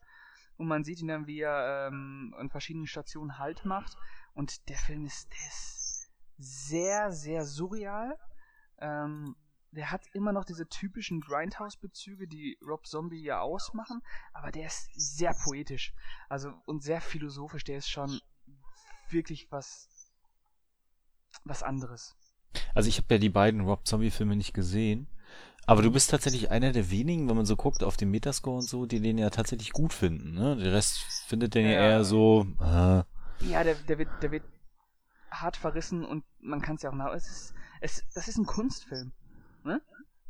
[0.57, 3.97] Und man sieht ihn dann, wie er ähm, an verschiedenen Stationen Halt macht.
[4.35, 5.39] Und der Film ist, der
[6.39, 8.19] sehr, sehr surreal.
[8.79, 9.37] Ähm,
[9.73, 14.91] der hat immer noch diese typischen Grindhouse-Bezüge, die Rob Zombie ja ausmachen, aber der ist
[14.95, 15.95] sehr poetisch.
[16.29, 18.21] Also und sehr philosophisch, der ist schon
[19.11, 19.89] wirklich was
[21.45, 22.17] was anderes.
[22.75, 25.07] Also ich habe ja die beiden Rob Zombie-Filme nicht gesehen.
[25.67, 28.69] Aber du bist tatsächlich einer der wenigen, wenn man so guckt auf den Metascore und
[28.69, 30.35] so, die den ja tatsächlich gut finden.
[30.35, 30.57] Ne?
[30.57, 30.99] Der Rest
[31.29, 32.47] findet den ja, ja eher so.
[32.61, 33.03] Äh.
[33.47, 34.45] Ja, der, der, wird, der wird
[35.31, 37.13] hart verrissen und man kann es ja auch nach.
[37.15, 39.13] Es ist, es, das ist ein Kunstfilm.
[39.65, 39.81] Ne?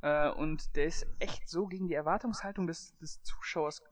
[0.02, 3.82] Äh, und der ist echt so gegen die Erwartungshaltung des, des Zuschauers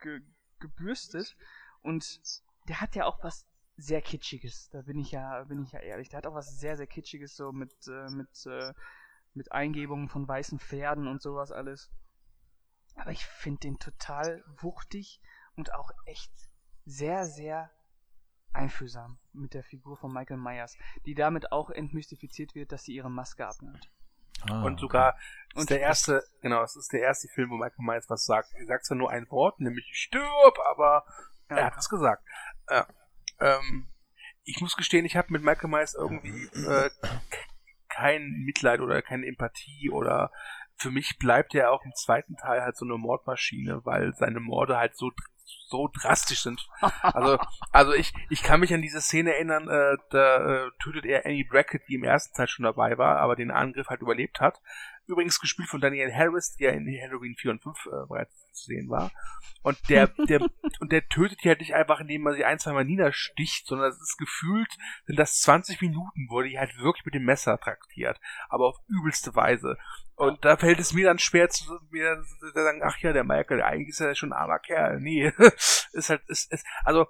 [0.00, 0.20] ge,
[0.58, 1.36] gebürstet.
[1.82, 2.20] Und
[2.68, 4.68] der hat ja auch was sehr Kitschiges.
[4.70, 6.08] Da bin ich ja, bin ich ja ehrlich.
[6.08, 8.72] Der hat auch was sehr, sehr Kitschiges, so mit, äh, mit äh,
[9.34, 11.90] mit Eingebungen von weißen Pferden und sowas alles.
[12.96, 15.20] Aber ich finde den total wuchtig
[15.56, 16.32] und auch echt
[16.84, 17.70] sehr, sehr
[18.52, 20.76] einfühlsam mit der Figur von Michael Myers,
[21.06, 23.90] die damit auch entmystifiziert wird, dass sie ihre Maske abnimmt.
[24.42, 25.14] Ah, und sogar
[25.50, 25.60] okay.
[25.60, 28.52] ist der erste, genau, es ist der erste Film, wo Michael Myers was sagt.
[28.54, 31.04] Er sagt zwar nur ein Wort, nämlich stirb, aber
[31.50, 31.58] ja.
[31.58, 32.24] er hat es gesagt.
[32.68, 32.86] Ja.
[33.38, 33.88] Ähm,
[34.44, 36.90] ich muss gestehen, ich habe mit Michael Myers irgendwie äh,
[38.00, 40.30] kein Mitleid oder keine Empathie oder
[40.76, 44.78] für mich bleibt er auch im zweiten Teil halt so eine Mordmaschine, weil seine Morde
[44.78, 45.10] halt so
[45.66, 46.68] so drastisch sind.
[47.02, 47.38] Also,
[47.72, 51.44] also ich, ich kann mich an diese Szene erinnern, äh, da äh, tötet er Annie
[51.44, 54.60] Brackett, die im ersten Teil schon dabei war, aber den Angriff halt überlebt hat.
[55.06, 58.88] Übrigens gespielt von Daniel Harris, der in Halloween 4 und 5 äh, bereits zu sehen
[58.88, 59.10] war.
[59.62, 60.40] Und der, der,
[60.80, 63.90] und der tötet die halt nicht einfach, indem man sie ein, zwei Mal niedersticht, sondern
[63.90, 64.70] es ist gefühlt,
[65.06, 68.20] sind das 20 Minuten, wo die halt wirklich mit dem Messer traktiert.
[68.48, 69.76] Aber auf übelste Weise.
[70.14, 73.62] Und da fällt es mir dann schwer zu mir zu sagen, ach ja, der Michael,
[73.62, 75.00] eigentlich ist er schon ein armer Kerl.
[75.00, 75.32] Nee,
[75.92, 77.06] ist halt, ist, ist, also,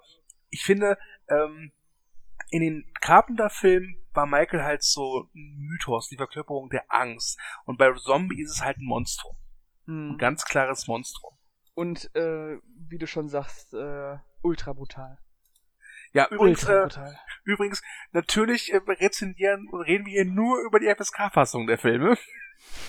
[0.49, 0.97] ich finde,
[1.29, 1.71] ähm,
[2.51, 7.39] in den Carpenter-Filmen war Michael halt so ein Mythos, die Verkörperung der Angst.
[7.65, 9.35] Und bei Zombie ist es halt ein Monstrum.
[9.85, 10.11] Hm.
[10.11, 11.33] Ein ganz klares Monstrum.
[11.73, 12.57] Und, äh,
[12.89, 15.17] wie du schon sagst, äh, ultra brutal.
[16.13, 16.89] Ja, übrigens, äh,
[17.45, 17.81] übrigens,
[18.11, 22.17] natürlich äh, rezensieren und reden wir hier nur über die FSK-Fassung der Filme.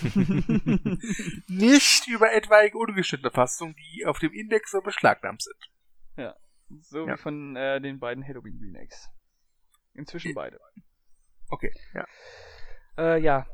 [1.46, 5.70] Nicht über etwaige ungeschnittene Fassungen, die auf dem Index so beschlagnahmt sind.
[6.16, 6.34] Ja,
[6.80, 7.14] so ja.
[7.14, 9.08] wie von äh, den beiden Halloween Remakes.
[9.94, 10.60] Inzwischen beide.
[11.50, 12.06] Okay, ja.
[12.96, 13.46] Äh, ja.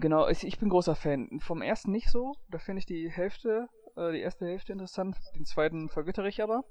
[0.00, 1.40] Genau, ich, ich bin großer Fan.
[1.40, 2.34] Vom ersten nicht so.
[2.50, 5.16] Da finde ich die Hälfte, äh, die erste Hälfte interessant.
[5.34, 6.64] Den zweiten vergöttere ich aber.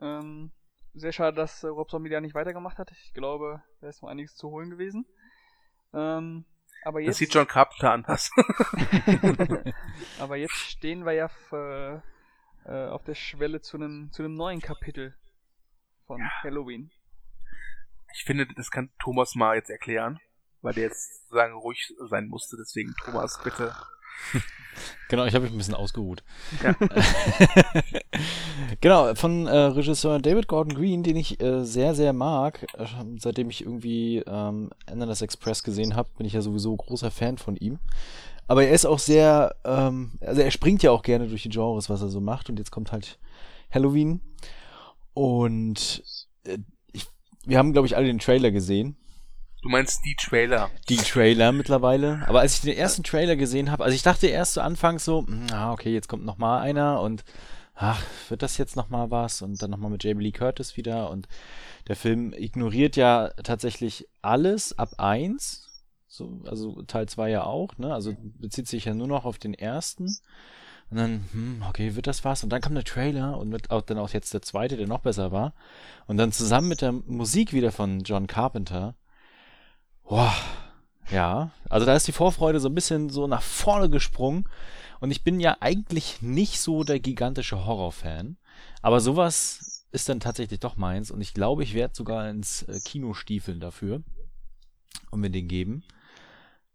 [0.00, 0.52] Ähm,
[0.94, 2.90] sehr schade, dass äh, Rob Zombie da nicht weitergemacht hat.
[2.90, 5.06] Ich glaube, da ist noch einiges zu holen gewesen.
[5.92, 6.44] Ähm,
[6.84, 8.30] aber jetzt, das sieht John Carpenter anders.
[10.20, 12.02] aber jetzt stehen wir ja für,
[12.64, 15.14] äh, auf der Schwelle zu einem zu einem neuen Kapitel
[16.06, 16.30] von ja.
[16.42, 16.90] Halloween.
[18.14, 20.20] Ich finde, das kann Thomas mal jetzt erklären,
[20.62, 22.56] weil der jetzt sozusagen ruhig sein musste.
[22.56, 23.74] Deswegen, Thomas, bitte.
[25.08, 26.22] Genau, ich habe mich ein bisschen ausgeruht.
[26.62, 26.74] Ja.
[28.80, 32.64] genau, von äh, Regisseur David Gordon Green, den ich äh, sehr, sehr mag.
[32.74, 32.86] Äh,
[33.18, 37.56] seitdem ich irgendwie ähm, Endless Express gesehen habe, bin ich ja sowieso großer Fan von
[37.56, 37.78] ihm.
[38.46, 41.90] Aber er ist auch sehr, ähm, also er springt ja auch gerne durch die Genres,
[41.90, 42.48] was er so macht.
[42.48, 43.18] Und jetzt kommt halt
[43.70, 44.20] Halloween.
[45.14, 46.02] Und
[46.44, 46.58] äh,
[47.48, 48.96] wir haben, glaube ich, alle den Trailer gesehen.
[49.62, 50.70] Du meinst die Trailer?
[50.88, 52.22] Die Trailer mittlerweile.
[52.28, 55.26] Aber als ich den ersten Trailer gesehen habe, also ich dachte erst zu Anfang so,
[55.26, 57.24] hm, ah, okay, jetzt kommt noch mal einer und
[57.74, 59.42] ach, wird das jetzt noch mal was?
[59.42, 61.10] Und dann noch mal mit Jamie Lee Curtis wieder.
[61.10, 61.26] Und
[61.88, 65.64] der Film ignoriert ja tatsächlich alles ab eins.
[66.06, 67.92] So, also Teil 2 ja auch, ne?
[67.92, 70.18] Also bezieht sich ja nur noch auf den ersten.
[70.90, 72.42] Und dann, hm, okay, wird das was?
[72.42, 75.00] Und dann kam der Trailer und mit auch, dann auch jetzt der zweite, der noch
[75.00, 75.52] besser war.
[76.06, 78.94] Und dann zusammen mit der Musik wieder von John Carpenter.
[80.04, 80.34] Boah,
[81.10, 84.48] ja, also da ist die Vorfreude so ein bisschen so nach vorne gesprungen.
[85.00, 88.36] Und ich bin ja eigentlich nicht so der gigantische Horrorfan.
[88.82, 91.10] Aber sowas ist dann tatsächlich doch meins.
[91.10, 94.02] Und ich glaube, ich werde sogar ins äh, Kino stiefeln dafür.
[95.10, 95.84] Und mir den geben.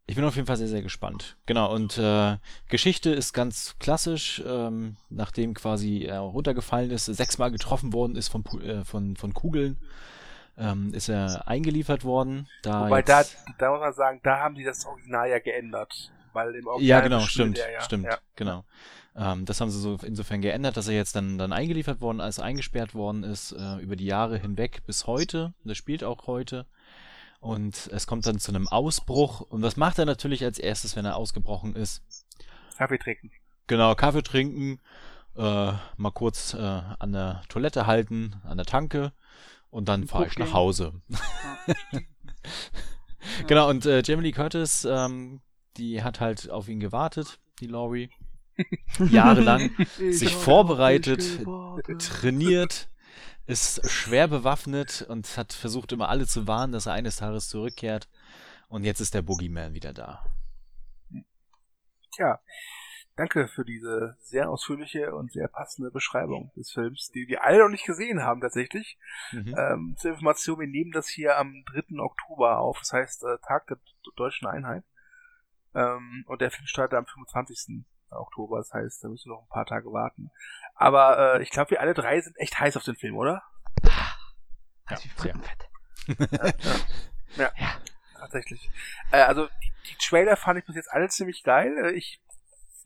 [0.05, 1.37] Ich bin auf jeden Fall sehr, sehr gespannt.
[1.45, 2.37] Genau, und äh,
[2.67, 8.43] Geschichte ist ganz klassisch, ähm, nachdem quasi er runtergefallen ist, sechsmal getroffen worden ist von,
[8.61, 9.77] äh, von, von Kugeln,
[10.57, 12.49] ähm, ist er eingeliefert worden.
[12.63, 13.23] Da Wobei, da,
[13.57, 16.11] da muss man sagen, da haben die das Original ja geändert.
[16.33, 18.17] Weil im Original ja, genau, stimmt, ja, stimmt, ja.
[18.35, 18.65] genau.
[19.15, 22.39] Ähm, das haben sie so insofern geändert, dass er jetzt dann, dann eingeliefert worden ist,
[22.39, 25.53] eingesperrt worden ist, äh, über die Jahre hinweg bis heute.
[25.63, 26.65] Das spielt auch heute.
[27.43, 29.41] Und es kommt dann zu einem Ausbruch.
[29.41, 32.01] Und was macht er natürlich als erstes, wenn er ausgebrochen ist?
[32.77, 33.31] Kaffee trinken.
[33.67, 34.79] Genau, Kaffee trinken,
[35.35, 39.11] äh, mal kurz äh, an der Toilette halten, an der Tanke
[39.69, 40.93] und dann fahre ich nach Hause.
[41.09, 41.99] Ja.
[43.47, 45.41] genau, und äh, Jamie Lee Curtis, ähm,
[45.75, 48.09] die hat halt auf ihn gewartet, die Laurie.
[49.09, 51.45] Jahrelang sich vorbereitet,
[51.97, 52.87] trainiert,
[53.45, 58.07] ist schwer bewaffnet und hat versucht immer alle zu warnen, dass er eines Tages zurückkehrt.
[58.69, 60.23] Und jetzt ist der Boogeyman wieder da.
[62.11, 62.39] Tja,
[63.15, 67.69] danke für diese sehr ausführliche und sehr passende Beschreibung des Films, die wir alle noch
[67.69, 68.97] nicht gesehen haben tatsächlich.
[69.31, 69.55] Mhm.
[69.57, 71.99] Ähm, zur Information, wir nehmen das hier am 3.
[71.99, 73.77] Oktober auf, das heißt äh, Tag der
[74.15, 74.83] Deutschen Einheit.
[75.75, 77.83] Ähm, und der Film startet am 25.
[78.19, 80.31] Oktober, das heißt, da müssen wir noch ein paar Tage warten.
[80.75, 83.43] Aber äh, ich glaube, wir alle drei sind echt heiß auf den Film, oder?
[84.89, 85.33] Ja, ja.
[86.17, 86.53] ja,
[87.37, 87.51] ja.
[87.57, 87.77] ja.
[88.17, 88.69] tatsächlich.
[89.11, 91.73] Äh, also die, die Trailer fand ich bis jetzt alle ziemlich geil.
[91.77, 92.21] Äh, ich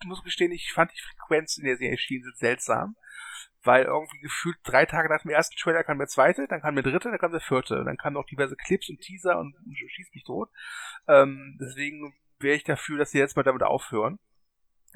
[0.05, 2.95] muss gestehen, ich fand die Frequenz, in der sie erschienen sind, seltsam.
[3.63, 6.83] Weil irgendwie gefühlt drei Tage nach dem ersten Trailer kam der zweite, dann kam der
[6.83, 7.83] dritte, dann kam der vierte.
[7.83, 10.49] Dann kamen auch diverse Clips und Teaser und, und schießt mich tot.
[11.07, 14.19] Ähm, deswegen wäre ich dafür, dass sie jetzt mal damit aufhören.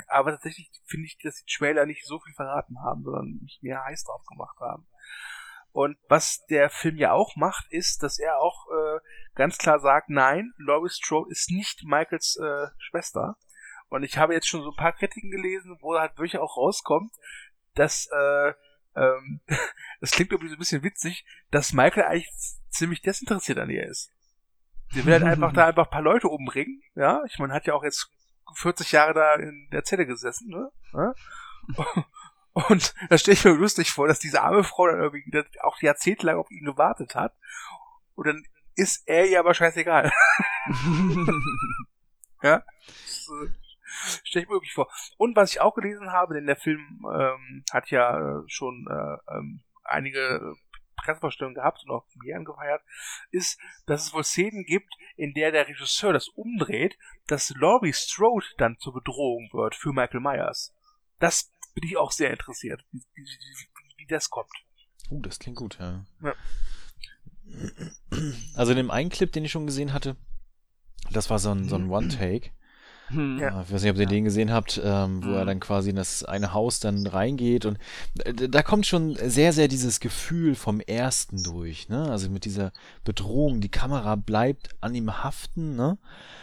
[0.07, 3.83] Aber tatsächlich finde ich, dass die Trailer nicht so viel verraten haben, sondern mich mehr
[3.83, 4.87] heiß drauf gemacht haben.
[5.73, 8.99] Und was der Film ja auch macht, ist, dass er auch äh,
[9.35, 13.37] ganz klar sagt, nein, Laurie Strode ist nicht Michaels äh, Schwester.
[13.87, 17.13] Und ich habe jetzt schon so ein paar Kritiken gelesen, wo halt wirklich auch rauskommt,
[17.73, 18.53] dass äh,
[18.95, 19.41] ähm,
[20.01, 22.29] das klingt irgendwie so ein bisschen witzig, dass Michael eigentlich
[22.69, 24.11] ziemlich desinteressiert an ihr ist.
[24.95, 27.23] Der will halt einfach da einfach ein paar Leute umbringen, ja.
[27.25, 28.09] Ich meine, hat ja auch jetzt
[28.55, 30.71] 40 Jahre da in der Zelle gesessen, ne?
[32.53, 35.23] Und da stelle ich mir lustig vor, dass diese arme Frau dann irgendwie
[35.61, 37.33] auch jahrzehntelang auf ihn gewartet hat.
[38.15, 38.43] Und dann
[38.75, 40.11] ist er ihr aber scheißegal.
[42.41, 42.61] ja?
[42.85, 43.49] Das, äh,
[44.23, 44.89] stelle ich mir wirklich vor.
[45.17, 49.33] Und was ich auch gelesen habe, denn der Film ähm, hat ja äh, schon äh,
[49.33, 50.55] ähm, einige
[50.95, 52.81] Pressevorstellungen gehabt und auch Premieren gefeiert,
[53.31, 58.45] ist, dass es wohl Szenen gibt, in der der Regisseur das umdreht, dass Laurie Strode
[58.57, 60.75] dann zur Bedrohung wird für Michael Myers.
[61.19, 64.51] Das bin ich auch sehr interessiert, wie, wie, wie, wie das kommt.
[65.09, 66.05] Uh, das klingt gut, ja.
[66.21, 66.35] ja.
[68.55, 70.15] Also in dem einen Clip, den ich schon gesehen hatte,
[71.11, 72.51] das war so ein, so ein One-Take.
[73.13, 73.39] Hm.
[73.39, 73.61] Ja.
[73.61, 74.09] Ich weiß nicht, ob ihr ja.
[74.09, 75.35] den gesehen habt, ähm, wo mhm.
[75.35, 77.77] er dann quasi in das eine Haus dann reingeht und
[78.23, 82.09] äh, da kommt schon sehr, sehr dieses Gefühl vom ersten durch, ne?
[82.09, 82.71] Also mit dieser
[83.03, 85.97] Bedrohung, die Kamera bleibt an ihm haften, ne?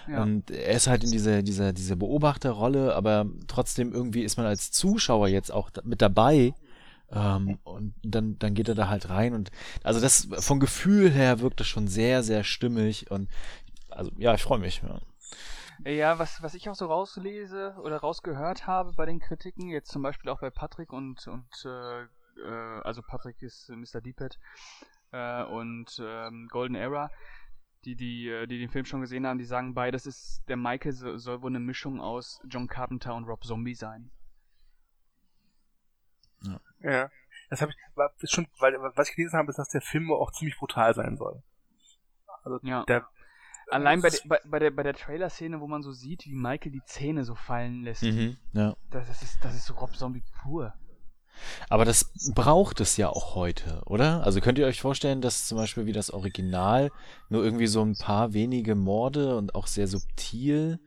[0.08, 0.22] Ja.
[0.22, 4.70] Und er ist halt in dieser, dieser, dieser Beobachterrolle, aber trotzdem irgendwie ist man als
[4.70, 6.54] Zuschauer jetzt auch mit dabei.
[7.10, 9.50] Ähm, und dann, dann geht er da halt rein und
[9.82, 13.30] also das vom Gefühl her wirkt das schon sehr, sehr stimmig und
[13.88, 14.82] also ja, ich freue mich.
[14.82, 15.00] Ja.
[15.84, 20.02] Ja, was, was ich auch so rauslese oder rausgehört habe bei den Kritiken, jetzt zum
[20.02, 24.00] Beispiel auch bei Patrick und, und äh, äh, also Patrick ist Mr.
[24.00, 24.38] Deepet
[25.12, 27.10] äh, und ähm, Golden Era,
[27.84, 30.56] die, die, äh, die den Film schon gesehen haben, die sagen beide, das ist, der
[30.56, 34.10] Michael soll, soll wohl eine Mischung aus John Carpenter und Rob Zombie sein.
[36.42, 36.60] Ja.
[36.80, 37.10] ja.
[37.50, 40.32] Das habe ich war schon, weil was ich gelesen habe, ist, dass der Film auch
[40.32, 41.42] ziemlich brutal sein soll.
[42.44, 42.84] Also ja.
[42.84, 43.08] der
[43.70, 46.72] Allein bei, de, bei, bei, der, bei der Trailer-Szene, wo man so sieht, wie Michael
[46.72, 48.02] die Zähne so fallen lässt.
[48.02, 48.74] Mhm, ja.
[48.90, 50.72] Das, ist, das ist Rob Zombie pur.
[51.68, 54.24] Aber das braucht es ja auch heute, oder?
[54.24, 56.90] Also könnt ihr euch vorstellen, dass zum Beispiel wie das Original
[57.28, 60.80] nur irgendwie so ein paar wenige Morde und auch sehr subtil.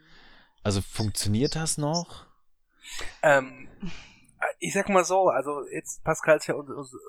[0.64, 2.26] Also funktioniert das noch?
[3.22, 3.70] Ähm,
[4.60, 6.56] ich sag mal so, also jetzt Pascal ist ja,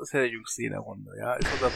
[0.03, 1.71] ist ja der Jüngste in der Runde, ja, ist, unser,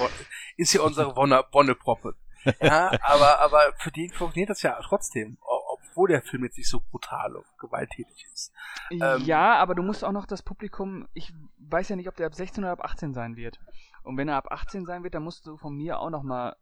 [0.57, 2.15] ist ja unsere Wonne, Wonneproppe
[2.61, 6.81] ja, aber, aber für den funktioniert das ja trotzdem, obwohl der Film jetzt nicht so
[6.81, 8.53] brutal und gewalttätig ist.
[8.91, 12.27] Ähm, ja, aber du musst auch noch das Publikum, ich weiß ja nicht, ob der
[12.27, 13.59] ab 16 oder ab 18 sein wird.
[14.03, 16.57] Und wenn er ab 18 sein wird, dann musst du von mir auch noch mal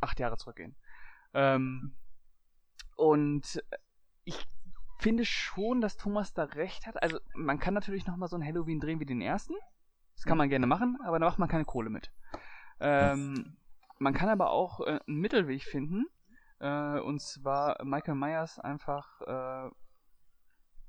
[0.00, 0.76] acht Jahre zurückgehen.
[1.32, 1.96] Ähm,
[2.96, 3.62] und
[4.24, 4.46] ich
[4.98, 7.02] finde schon, dass Thomas da recht hat.
[7.02, 9.54] Also man kann natürlich noch mal so ein Halloween drehen wie den ersten.
[10.14, 12.12] Das kann man gerne machen, aber da macht man keine Kohle mit.
[12.80, 13.56] Ähm,
[13.98, 16.06] man kann aber auch äh, einen Mittelweg finden.
[16.60, 19.70] Äh, und zwar Michael Myers einfach äh,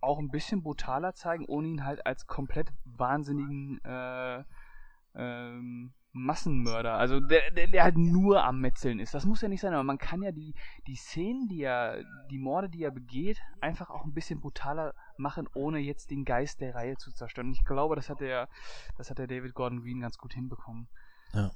[0.02, 4.44] auch ein bisschen brutaler zeigen, ohne ihn halt als komplett wahnsinnigen äh,
[5.16, 9.14] ähm, Massenmörder, also der, der, der, halt nur am Metzeln ist.
[9.14, 10.56] Das muss ja nicht sein, aber man kann ja die,
[10.88, 15.50] die Szenen, die er, die Morde, die er begeht, einfach auch ein bisschen brutaler machen,
[15.54, 17.52] ohne jetzt den Geist der Reihe zu zerstören.
[17.52, 18.48] Ich glaube, das hat der,
[18.98, 20.88] das hat der David Gordon Green ganz gut hinbekommen.
[21.34, 21.52] Ja.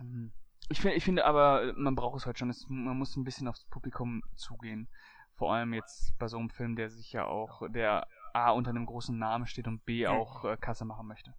[0.00, 0.32] Ähm,
[0.68, 2.50] ich, find, ich finde aber, man braucht es halt schon.
[2.50, 4.88] Es, man muss ein bisschen aufs Publikum zugehen.
[5.36, 8.86] Vor allem jetzt bei so einem Film, der sich ja auch, der A unter einem
[8.86, 11.34] großen Namen steht und B auch äh, Kasse machen möchte.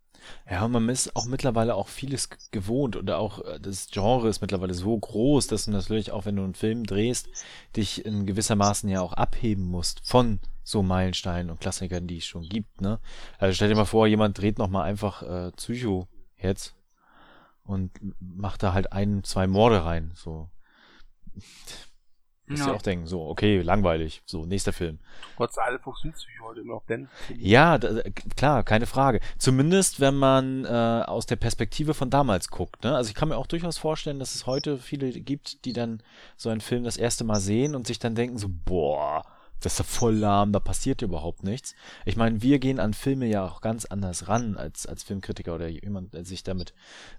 [0.49, 4.41] Ja, und man ist auch mittlerweile auch vieles gewohnt oder auch äh, das Genre ist
[4.41, 7.29] mittlerweile so groß, dass du natürlich auch, wenn du einen Film drehst,
[7.75, 12.43] dich in gewissermaßen ja auch abheben musst von so Meilensteinen und Klassikern, die es schon
[12.43, 12.81] gibt.
[12.81, 12.99] Ne?
[13.37, 16.07] Also stell dir mal vor, jemand dreht nochmal einfach äh, Psycho
[16.37, 16.75] jetzt
[17.69, 20.11] und macht da halt ein, zwei Morde rein.
[20.15, 20.49] So.
[22.47, 22.71] Müsst ja.
[22.71, 24.97] ihr auch denken, so, okay, langweilig, so, nächster Film.
[25.37, 27.07] Trotz alle funktioniert heute noch, denn.
[27.37, 28.01] Ja, da,
[28.35, 29.19] klar, keine Frage.
[29.37, 32.83] Zumindest, wenn man äh, aus der Perspektive von damals guckt.
[32.83, 32.95] Ne?
[32.95, 36.01] Also ich kann mir auch durchaus vorstellen, dass es heute viele gibt, die dann
[36.37, 39.23] so einen Film das erste Mal sehen und sich dann denken, so, boah,
[39.59, 41.75] das ist ja voll lahm, da passiert überhaupt nichts.
[42.05, 45.67] Ich meine, wir gehen an Filme ja auch ganz anders ran als, als Filmkritiker oder
[45.67, 46.73] jemand, der sich damit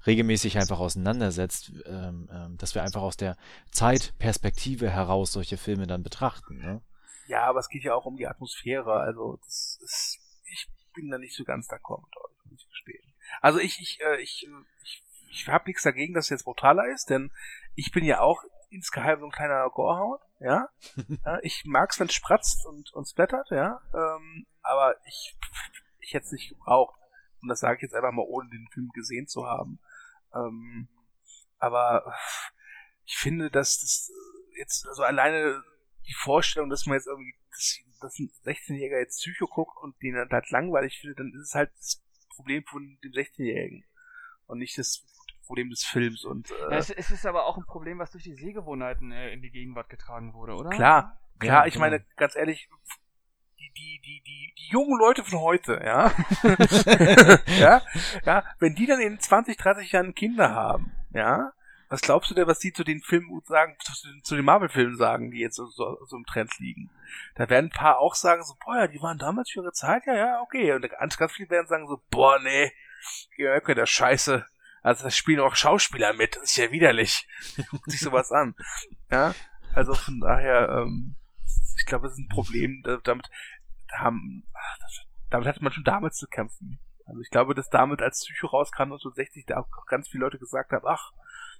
[0.07, 3.37] regelmäßig einfach auseinandersetzt, ähm, ähm, dass wir einfach aus der
[3.71, 6.59] Zeitperspektive heraus solche Filme dann betrachten.
[6.59, 6.83] Ne?
[7.27, 8.95] Ja, aber es geht ja auch um die Atmosphäre.
[8.95, 13.15] Also das ist, ich bin da nicht so ganz d'accord mit euch, muss ich gestehen.
[13.41, 14.49] Also ich, ich, äh, ich,
[14.83, 17.31] ich, ich habe nichts dagegen, dass es jetzt brutaler ist, denn
[17.75, 20.69] ich bin ja auch insgeheim so ein kleiner Gorehound, ja.
[21.25, 23.81] ja ich mag's, wenn es spratzt und, und splattert, ja.
[23.95, 25.37] Ähm, aber ich,
[26.01, 26.99] ich hätte es nicht gebraucht.
[27.43, 29.81] Und das sage ich jetzt einfach mal, ohne den Film gesehen zu haben.
[30.35, 30.89] Ähm,
[31.59, 32.15] aber
[33.05, 34.11] ich finde, dass das
[34.57, 35.63] jetzt, also alleine
[36.07, 40.17] die Vorstellung, dass man jetzt irgendwie, dass, dass ein 16-Jähriger jetzt Psycho guckt und den
[40.17, 41.71] halt langweilig findet, dann ist es halt
[42.35, 43.85] Problem von dem 16-Jährigen
[44.47, 45.05] und nicht das
[45.51, 46.25] Problem des Films.
[46.25, 49.33] Und, äh, ja, es, es, ist aber auch ein Problem, was durch die Sehgewohnheiten äh,
[49.33, 50.71] in die Gegenwart getragen wurde, oder?
[50.71, 51.87] Klar, klar, Ja, ich genau.
[51.87, 52.69] meine, ganz ehrlich,
[53.59, 56.13] die, die, die, die, die jungen Leute von heute, ja,
[57.59, 57.83] ja,
[58.25, 61.53] ja, wenn die dann in 20, 30 Jahren Kinder haben, ja,
[61.89, 64.97] was glaubst du denn, was die zu den Filmen sagen, zu, den- zu den Marvel-Filmen
[64.97, 66.91] sagen, die jetzt so, so, so im Trend liegen?
[67.35, 70.07] Da werden ein paar auch sagen so, boah, ja, die waren damals für ihre Zeit,
[70.07, 70.73] ja, ja, okay.
[70.75, 72.71] Und ganz, ganz viele werden sagen so, boah, nee,
[73.37, 74.47] ja, okay, das Scheiße.
[74.83, 77.29] Also das spielen auch Schauspieler mit, das ist ja widerlich.
[77.71, 78.55] Guckt sich sowas an.
[79.11, 79.35] Ja,
[79.75, 81.17] also von daher, ähm,
[81.79, 83.27] ich glaube, das ist ein Problem, da- damit
[83.93, 84.45] haben,
[85.31, 86.81] damit hatte man schon damals zu kämpfen.
[87.07, 90.71] Also ich glaube, dass damit als Psycho rauskam 1960, da auch ganz viele Leute gesagt
[90.73, 91.11] haben, ach,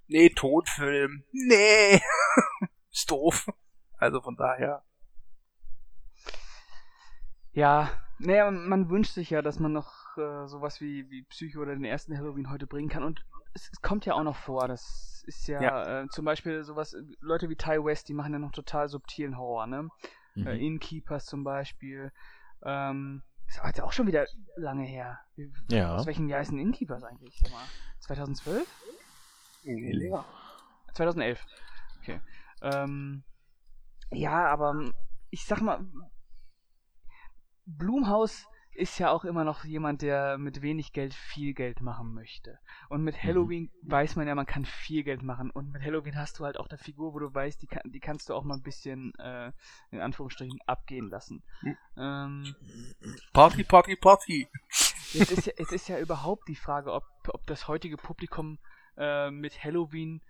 [0.07, 2.01] nee, Todfilm, nee,
[2.93, 3.49] ist doof.
[3.99, 4.85] Also von daher,
[7.53, 11.75] Ja, naja, man wünscht sich ja, dass man noch äh, sowas wie, wie Psycho oder
[11.75, 13.03] den ersten Halloween heute bringen kann.
[13.05, 14.69] Und es, es kommt ja auch noch vor.
[14.69, 15.61] Das ist ja,
[16.03, 19.67] Äh, zum Beispiel sowas, Leute wie Ty West, die machen ja noch total subtilen Horror,
[19.67, 19.89] ne?
[20.35, 20.47] Mhm.
[20.47, 22.13] Äh, Innkeepers zum Beispiel.
[22.63, 25.19] Ähm, ist aber jetzt auch schon wieder lange her.
[25.71, 25.97] Ja.
[25.97, 27.39] Aus welchem Jahr ist ein Innkeepers eigentlich?
[27.43, 27.65] Sag mal,
[28.01, 28.67] 2012?
[29.65, 30.25] nee, länger.
[30.95, 31.45] 2011.
[32.01, 32.21] Okay.
[32.63, 33.25] Ähm,
[34.13, 34.93] ja, aber
[35.31, 35.85] ich sag mal,
[37.67, 42.59] Blumhaus ist ja auch immer noch jemand, der mit wenig Geld viel Geld machen möchte.
[42.89, 45.51] Und mit Halloween weiß man ja, man kann viel Geld machen.
[45.51, 48.01] Und mit Halloween hast du halt auch eine Figur, wo du weißt, die, kann, die
[48.01, 49.53] kannst du auch mal ein bisschen, äh,
[49.91, 51.43] in Anführungsstrichen, abgehen lassen.
[51.61, 51.77] Hm.
[51.97, 52.55] Ähm,
[53.33, 54.49] Party, Party, Party.
[55.13, 58.59] Jetzt ist ja, jetzt ist ja überhaupt die Frage, ob, ob das heutige Publikum
[58.97, 60.23] äh, mit Halloween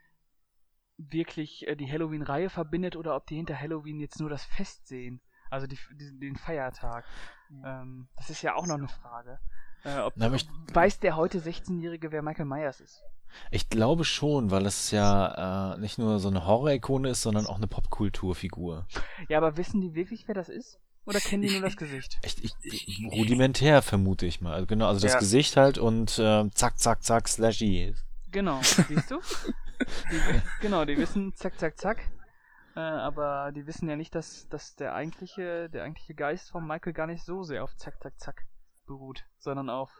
[0.97, 5.20] wirklich äh, die Halloween-Reihe verbindet oder ob die hinter Halloween jetzt nur das Fest sehen.
[5.51, 7.05] Also die, die, den Feiertag.
[7.65, 9.39] Ähm, das ist ja auch noch eine Frage.
[9.85, 13.03] Äh, ob, Na, ich- weiß der heute 16-Jährige, wer Michael Myers ist?
[13.51, 17.57] Ich glaube schon, weil es ja äh, nicht nur so eine Horror-Ikone ist, sondern auch
[17.57, 18.87] eine Popkulturfigur.
[19.29, 20.79] Ja, aber wissen die wirklich, wer das ist?
[21.07, 22.19] Oder kennen die nur das Gesicht?
[22.23, 22.53] Echt, ich,
[23.13, 24.53] rudimentär vermute ich mal.
[24.55, 25.19] Also Genau, also das Ja.
[25.19, 27.95] Gesicht halt und äh, zack, zack, zack, slashy.
[28.31, 29.19] Genau, siehst du?
[30.13, 31.99] Die, genau, die wissen zack, zack, zack.
[32.81, 36.95] Äh, aber die wissen ja nicht, dass, dass der eigentliche, der eigentliche Geist von Michael
[36.95, 38.43] gar nicht so sehr auf zack, zack, zack
[38.87, 39.91] beruht, sondern auf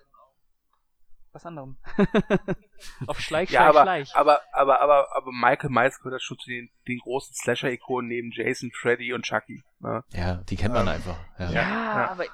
[1.33, 1.77] was anderem.
[3.07, 4.17] auf Schleich, Schleich, Ja, aber, Schleich.
[4.17, 8.31] aber, aber, aber, aber Michael Myers gehört das schon zu den, den großen Slasher-Ikonen neben
[8.33, 9.63] Jason, Freddy und Chucky.
[9.79, 10.03] Ne?
[10.11, 11.17] Ja, die kennt man Ähm, einfach.
[11.39, 11.51] Ja.
[11.51, 12.11] ja, ja.
[12.11, 12.25] aber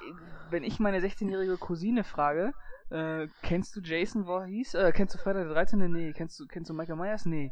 [0.49, 2.53] wenn ich meine 16-jährige Cousine frage,
[2.89, 4.73] äh, kennst du Jason Voorhees?
[4.73, 5.91] Äh, kennst du Freitag der 13.?
[5.91, 6.13] Nee.
[6.13, 7.25] Kennst du, kennst du Michael Myers?
[7.25, 7.51] Nee.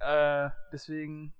[0.00, 1.34] Äh, deswegen,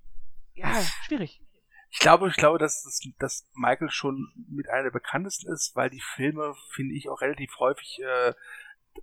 [0.61, 1.43] ja, schwierig.
[1.91, 5.91] Ich glaube, ich glaube, dass, dass, dass Michael schon mit einer der bekanntesten ist, weil
[5.91, 8.33] die Filme, finde ich, auch relativ häufig äh,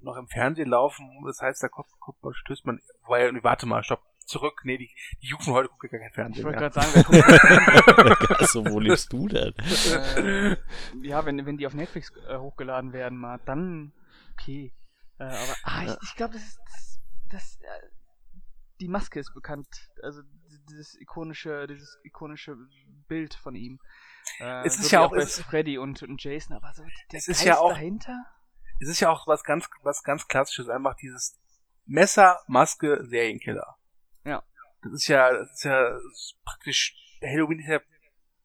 [0.01, 1.23] noch im Fernsehen laufen.
[1.25, 4.61] Das heißt, da kommt, kommt man, stößt man, weil, nee, warte mal, stopp, zurück.
[4.63, 4.89] Nee, die,
[5.21, 6.69] die Jugend von heute guckt ja gar kein Ich Fernsehen wollte mehr.
[6.69, 9.53] gerade sagen, wer guckt also, wo lebst du denn?
[9.57, 10.57] äh,
[11.01, 13.93] ja, wenn, wenn die auf Netflix äh, hochgeladen werden, mal, dann
[14.33, 14.73] okay.
[15.19, 16.99] Äh, aber ah, ich, ich glaube, das ist das,
[17.31, 17.87] das äh,
[18.79, 19.67] die Maske ist bekannt,
[20.03, 20.21] also
[20.70, 22.55] dieses ikonische, dieses ikonische
[23.07, 23.80] Bild von ihm.
[24.39, 27.28] Äh, Es ist ja wie auch- bei Freddy und, und Jason, aber so der Es
[27.28, 28.26] ist Geist ja auch- dahinter.
[28.80, 31.39] Es ist ja auch was ganz, was ganz klassisches, einfach dieses
[31.86, 33.78] Messer, Maske, Serienkiller.
[34.24, 34.43] Ja.
[34.84, 35.97] Das ist ja, das ist ja
[36.45, 37.80] praktisch, Halloween ist ja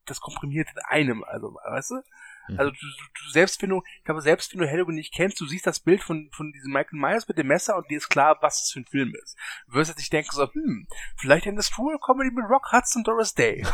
[0.06, 2.02] das komprimiert in einem, also, weißt du?
[2.48, 2.58] Mhm.
[2.58, 5.46] Also du, du, selbst wenn du, ich glaube, selbst wenn du Halloween nicht kennst, du
[5.46, 8.38] siehst das Bild von, von diesem Michael Myers mit dem Messer und dir ist klar,
[8.40, 9.36] was es für ein Film ist.
[9.68, 13.08] Du wirst jetzt nicht denken so, hm, vielleicht eine School Comedy mit Rock Hudson und
[13.08, 13.62] Doris Day.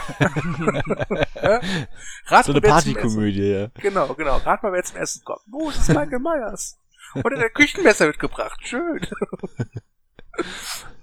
[2.27, 3.69] Rat So eine Partykomödie, ja.
[3.81, 4.37] Genau, genau.
[4.39, 5.43] Rat mal, wer zum Essen kommt.
[5.47, 6.79] Wo ist das Michael Myers?
[7.15, 8.61] Er hat ein Küchenmesser mitgebracht.
[8.63, 9.01] Schön.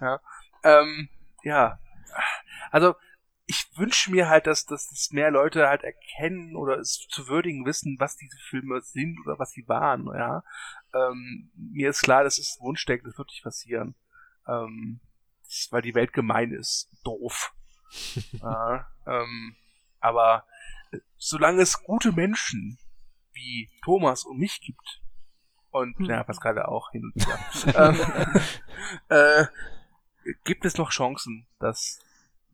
[0.02, 0.20] ja.
[0.64, 1.10] Ähm,
[1.44, 1.80] ja.
[2.72, 2.96] Also,
[3.48, 7.66] ich wünsche mir halt, dass, dass, dass mehr Leute halt erkennen oder es zu würdigen
[7.66, 10.44] wissen, was diese Filme sind oder was sie waren, ja.
[10.94, 13.96] Ähm, mir ist klar, das ist ein Wunschdenken, das wird nicht passieren.
[14.48, 15.00] Ähm,
[15.44, 16.90] das ist, weil die Welt gemein ist.
[17.04, 17.54] Doof.
[18.32, 19.56] ja, ähm,
[20.00, 20.46] aber
[20.92, 22.80] äh, solange es gute Menschen
[23.34, 25.02] wie Thomas und mich gibt,
[25.70, 26.06] und Hm.
[26.06, 27.38] ja, Pascal auch hin und wieder,
[27.90, 29.46] ähm, äh,
[30.46, 32.00] gibt es noch Chancen, dass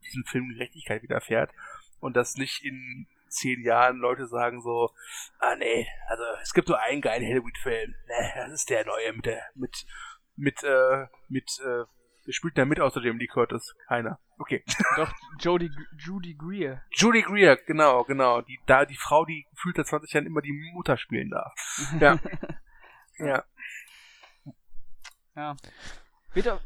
[0.04, 1.52] diesem Film Gerechtigkeit widerfährt
[2.00, 4.92] und dass nicht in zehn Jahren Leute sagen so,
[5.40, 9.26] ah nee, also es gibt nur einen geilen Halloween-Film, ne, das ist der neue mit
[9.26, 9.86] der, mit,
[10.36, 11.86] mit, äh, mit, äh,
[12.26, 13.76] wer spielt da mit außer dem Lee Curtis?
[13.88, 14.20] Keiner.
[14.38, 14.64] Okay.
[14.98, 16.84] Doch, Jodie, Judy Greer.
[16.92, 18.42] Judy Greer, genau, genau.
[18.42, 21.54] Die, da, die Frau, die gefühlt seit 20 Jahren immer die Mutter spielen darf.
[22.00, 22.18] Ja.
[23.28, 23.44] ja.
[25.36, 25.56] Ja.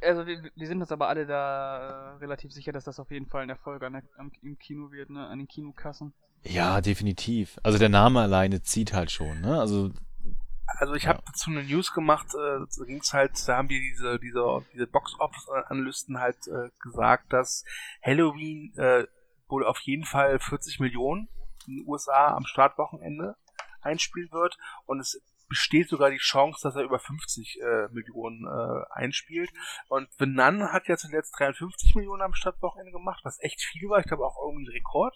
[0.01, 3.25] Also wir, wir, sind uns aber alle da äh, relativ sicher, dass das auf jeden
[3.25, 5.25] Fall ein Erfolg an der, am, im Kino wird, ne?
[5.25, 6.13] an den Kinokassen.
[6.43, 7.57] Ja, definitiv.
[7.63, 9.59] Also der Name alleine zieht halt schon, ne?
[9.59, 9.91] Also
[10.67, 14.19] also ich habe dazu eine News gemacht, äh, da ging's halt, da haben die diese
[14.19, 17.63] diese diese Box Office Analysten halt äh, gesagt, dass
[18.03, 19.05] Halloween äh,
[19.47, 21.29] wohl auf jeden Fall 40 Millionen
[21.67, 23.35] in den USA am Startwochenende
[23.81, 28.85] einspielen wird und es besteht sogar die Chance, dass er über 50 äh, Millionen äh,
[28.91, 29.51] einspielt.
[29.87, 33.99] Und The Nun hat ja zuletzt 53 Millionen am Startwochenende gemacht, was echt viel war.
[33.99, 35.15] Ich glaube auch irgendwie ein Rekord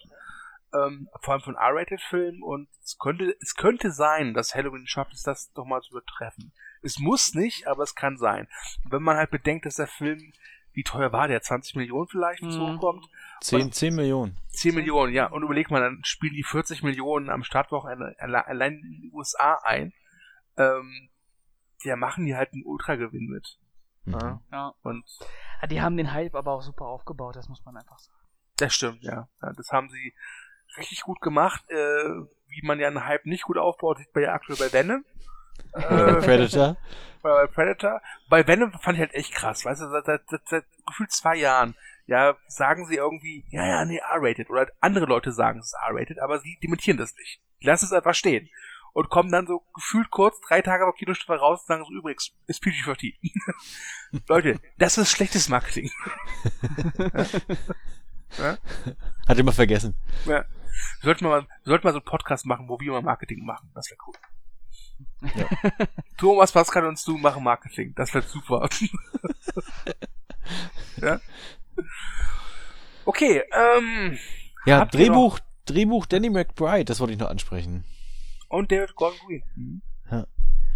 [0.72, 5.22] ähm, vor allem von R-Rated-Filmen und es könnte, es könnte sein, dass Halloween schafft es,
[5.22, 6.52] das doch mal zu übertreffen.
[6.82, 8.48] Es muss nicht, aber es kann sein.
[8.88, 10.32] wenn man halt bedenkt, dass der Film,
[10.72, 11.42] wie teuer war der?
[11.42, 12.74] 20 Millionen vielleicht, wenn es mhm.
[12.74, 13.08] hochkommt?
[13.40, 14.36] 10, 10 Millionen.
[14.50, 15.26] 10 Millionen, ja.
[15.26, 19.92] Und überleg mal, dann spielen die 40 Millionen am Startwochenende allein in die USA ein.
[20.56, 21.10] Ähm,
[21.84, 23.58] der machen die halt einen Ultragewinn mit.
[24.04, 24.40] Mhm.
[24.52, 24.74] Ja.
[24.82, 25.04] Und
[25.70, 28.18] die haben den Hype aber auch super aufgebaut, das muss man einfach sagen.
[28.56, 29.28] Das stimmt, ja.
[29.42, 30.14] ja das haben sie,
[30.76, 31.62] richtig gut gemacht.
[31.68, 32.10] Äh,
[32.48, 35.04] wie man ja einen Hype nicht gut aufbaut, sieht man ja aktuell bei Venom.
[35.74, 36.76] Äh, Predator.
[37.22, 38.00] Bei Predator.
[38.30, 41.36] Bei Venom fand ich halt echt krass, weißt du, seit, seit, seit, seit gefühlt zwei
[41.36, 41.76] Jahren,
[42.06, 44.48] ja, sagen sie irgendwie, ja, ja, nee, R-rated.
[44.48, 47.42] Oder andere Leute sagen, es ist R-rated, aber sie dementieren das nicht.
[47.60, 48.48] Die lassen es einfach stehen.
[48.92, 52.32] Und kommen dann so gefühlt kurz, drei Tage vor Kinostart raus und sagen so, übrigens,
[52.46, 53.14] ist PG-13.
[54.28, 55.90] Leute, das ist schlechtes Marketing.
[58.38, 58.58] ja?
[59.28, 59.94] Hat immer vergessen.
[60.26, 60.44] Ja.
[61.00, 63.70] Wir sollten mal, wir sollten mal so einen Podcast machen, wo wir mal Marketing machen.
[63.74, 64.14] Das wäre cool.
[65.34, 65.86] Ja.
[66.18, 67.94] Thomas, Pascal und du machen Marketing.
[67.94, 68.68] Das wäre super.
[70.96, 71.20] ja?
[73.04, 74.18] Okay, ähm.
[74.66, 77.84] Ja, Drehbuch, Drehbuch Danny McBride, das wollte ich noch ansprechen.
[78.50, 79.42] Und David Gordon Green.
[79.54, 79.82] Mhm.
[80.10, 80.26] Ja.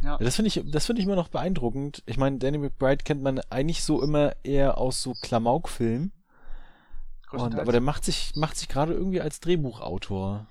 [0.02, 0.18] Ja.
[0.18, 2.02] Das finde ich, das finde ich immer noch beeindruckend.
[2.06, 6.12] Ich meine, Danny McBride kennt man eigentlich so immer eher aus so Klamauk-Filmen.
[7.32, 10.46] Und, aber der macht sich, macht sich gerade irgendwie als Drehbuchautor.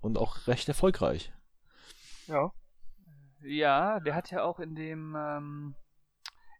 [0.00, 1.32] Und auch recht erfolgreich.
[2.26, 2.52] Ja.
[3.40, 5.74] Ja, der hat ja auch in dem, ähm,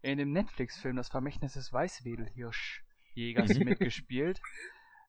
[0.00, 3.64] in dem Netflix-Film Das Vermächtnis des Weißwedelhirschjägers mhm.
[3.64, 4.40] mitgespielt.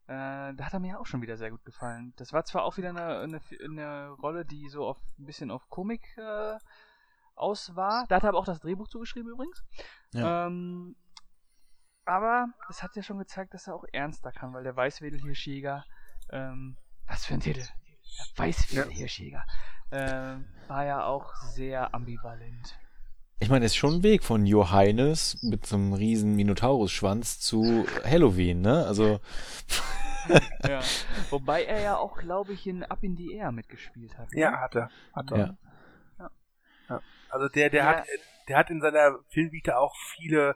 [0.07, 2.13] Äh, da hat er mir auch schon wieder sehr gut gefallen.
[2.17, 5.69] Das war zwar auch wieder eine, eine, eine Rolle, die so auf ein bisschen auf
[5.69, 6.57] Komik äh,
[7.35, 8.05] aus war.
[8.07, 9.63] Da hat er aber auch das Drehbuch zugeschrieben übrigens.
[10.13, 10.47] Ja.
[10.47, 10.95] Ähm,
[12.05, 15.85] aber es hat ja schon gezeigt, dass er auch ernster kann, weil der Weißwedelhirschjäger,
[16.31, 16.77] ähm,
[17.07, 17.61] was für ein Titel?
[17.61, 19.45] Der Weißwedelhirschjäger,
[19.91, 20.33] ja.
[20.33, 22.77] ähm, war ja auch sehr ambivalent.
[23.39, 27.85] Ich meine, es ist schon ein Weg von Johannes mit so einem riesen Minotaurus-Schwanz zu
[28.05, 28.85] Halloween, ne?
[28.85, 29.19] Also.
[30.67, 30.81] ja.
[31.29, 34.31] Wobei er ja auch, glaube ich, in Up in the Air mitgespielt hat.
[34.31, 34.41] Ne?
[34.41, 34.89] Ja, hat er.
[35.13, 35.57] Hat er.
[36.19, 36.29] Ja.
[36.89, 37.01] ja.
[37.29, 38.05] Also der, der hat,
[38.47, 40.55] der hat in seiner Filmvita auch viele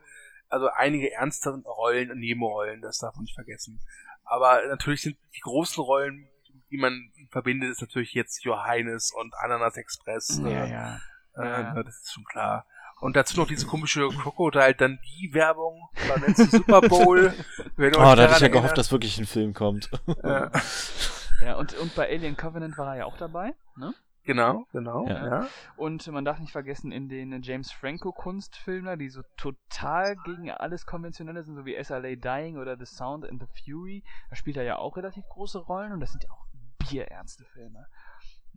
[0.50, 3.80] also einige ernste Rollen und Nebenrollen, das darf man nicht vergessen.
[4.24, 6.28] Aber natürlich sind die großen Rollen,
[6.70, 10.42] die man verbindet, ist natürlich jetzt Johannes und Ananas Express.
[10.44, 11.00] Ja, äh, ja.
[11.38, 11.84] Äh, ja.
[11.84, 12.66] Das ist schon klar.
[13.00, 15.88] Und dazu noch diese komische Crocodile dann die Werbung,
[16.20, 17.32] nennt sie Super Bowl.
[17.78, 19.92] oh, da hatte ich ja gehofft, dass wirklich ein Film kommt.
[20.24, 20.50] Ja,
[21.42, 23.94] ja und, und bei Alien Covenant war er ja auch dabei, ne?
[24.24, 25.08] Genau, genau.
[25.08, 25.26] Ja.
[25.26, 25.48] ja.
[25.78, 30.86] Und man darf nicht vergessen, in den James Franco Kunstfilmen, die so total gegen alles
[30.86, 34.64] Konventionelle sind, so wie SLA Dying oder The Sound and the Fury, da spielt er
[34.64, 36.46] ja auch relativ große Rollen und das sind ja auch
[36.90, 37.88] bierernste Filme.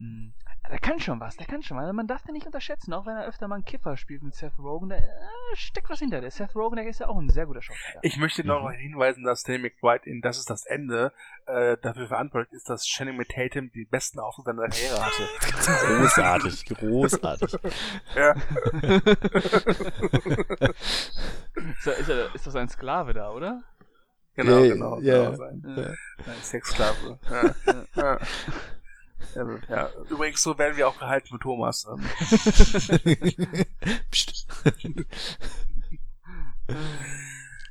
[0.01, 0.33] Mhm.
[0.71, 1.83] Der kann schon was, der kann schon was.
[1.83, 4.35] Also man darf den nicht unterschätzen, auch wenn er öfter mal einen Kiffer spielt mit
[4.35, 4.89] Seth Rogen.
[4.89, 5.03] Da äh,
[5.55, 6.21] steckt was hinter.
[6.21, 7.99] Der Seth Rogen, der ist ja auch ein sehr guter Schauspieler.
[8.03, 8.77] Ich möchte noch mhm.
[8.77, 11.13] hinweisen, dass Danny McBride in Das ist das Ende
[11.47, 15.99] äh, dafür verantwortlich ist, dass Channing mit Tatum die besten Auftritte seiner Karriere hatte.
[15.99, 17.53] großartig, großartig.
[18.15, 18.33] ja.
[21.53, 23.63] ist, er, ist, er, ist das ein Sklave da, oder?
[24.37, 25.01] Genau, yeah, genau.
[25.01, 25.25] Yeah.
[25.25, 25.63] Genau sein.
[25.77, 26.33] Ja.
[26.33, 27.19] Ein Sexsklave.
[27.29, 27.85] Ja.
[27.97, 28.19] ja.
[29.69, 31.87] Ja, übrigens, so werden wir auch gehalten mit Thomas.
[31.87, 32.05] Ähm.
[34.11, 34.47] Psst.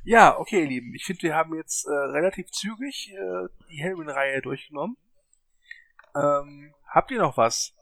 [0.04, 0.94] ja, okay, ihr Lieben.
[0.94, 4.96] Ich finde, wir haben jetzt äh, relativ zügig äh, die Halloween-Reihe durchgenommen.
[6.14, 7.74] Ähm, habt ihr noch was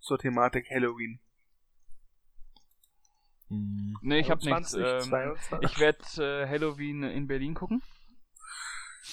[0.00, 1.20] zur Thematik Halloween?
[3.48, 3.98] Hm.
[4.02, 4.74] Nee, ich hab nichts.
[4.74, 7.82] Ähm, ich werde äh, Halloween in Berlin gucken.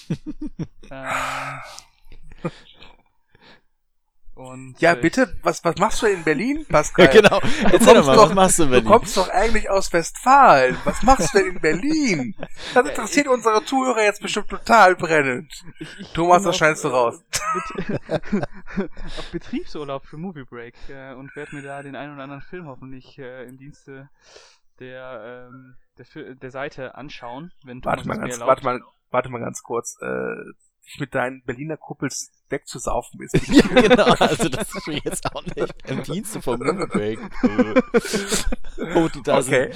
[0.90, 1.60] ähm,
[4.36, 7.06] und ja, bitte, was, was machst du in Berlin, Pascal?
[7.06, 7.40] Ja, genau.
[7.72, 8.84] Erzähl doch mal, doch, was machst du in Berlin?
[8.84, 10.76] Du kommst doch eigentlich aus Westfalen.
[10.84, 12.34] Was machst du denn in Berlin?
[12.74, 15.50] Das interessiert unsere Zuhörer jetzt bestimmt total brennend.
[15.78, 17.24] Ich, ich Thomas, das scheinst du raus.
[18.08, 22.66] auf Betriebsurlaub für Movie Break äh, und werde mir da den einen oder anderen Film
[22.66, 24.10] hoffentlich äh, im Dienste
[24.80, 28.80] der, ähm, der, der Seite anschauen, wenn Thomas warte mal ganz, warte mal,
[29.10, 29.96] warte mal ganz kurz.
[30.02, 30.34] Äh,
[30.98, 33.34] mit deinen Berliner Kuppels wegzusaufen ist.
[33.48, 34.04] ja, genau.
[34.04, 37.18] Also das ist mir jetzt auch nicht im Dienste vom Break.
[38.94, 39.72] oh, die da okay.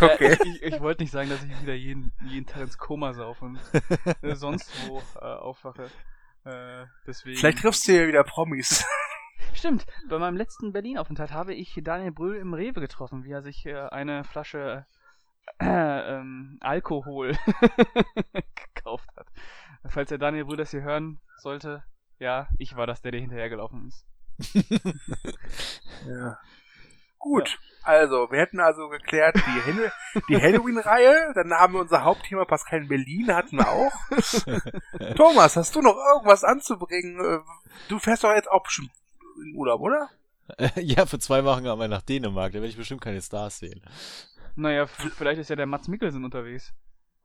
[0.00, 0.38] okay.
[0.44, 3.60] ich, ich wollte nicht sagen, dass ich wieder jeden, jeden Tag ins Koma saufe und
[4.22, 5.90] äh, sonst wo äh, aufwache.
[6.44, 7.38] Äh, deswegen.
[7.38, 8.84] Vielleicht triffst du ja wieder Promis.
[9.52, 13.66] Stimmt, bei meinem letzten Berlin-Aufenthalt habe ich Daniel Brühl im Rewe getroffen, wie er sich
[13.66, 14.86] äh, eine Flasche
[15.58, 15.66] äh,
[16.16, 17.36] ähm, Alkohol
[18.74, 19.26] gekauft hat.
[19.86, 21.82] Falls der Daniel Brühl das hier hören sollte,
[22.18, 24.06] ja, ich war das, der dir hinterhergelaufen ist.
[26.08, 26.38] ja.
[27.18, 27.58] Gut, ja.
[27.84, 32.88] also, wir hätten also geklärt die, die Halloween-Reihe, dann haben wir unser Hauptthema Pascal in
[32.88, 33.92] Berlin, hatten wir auch.
[35.16, 37.42] Thomas, hast du noch irgendwas anzubringen?
[37.88, 38.90] Du fährst doch jetzt auch bestimmt
[39.42, 40.10] in Urlaub, oder?
[40.76, 43.82] ja, für zwei Wochen haben wir nach Dänemark, da werde ich bestimmt keine Stars sehen.
[44.56, 46.72] Naja, vielleicht ist ja der Mats Mikkelsen unterwegs.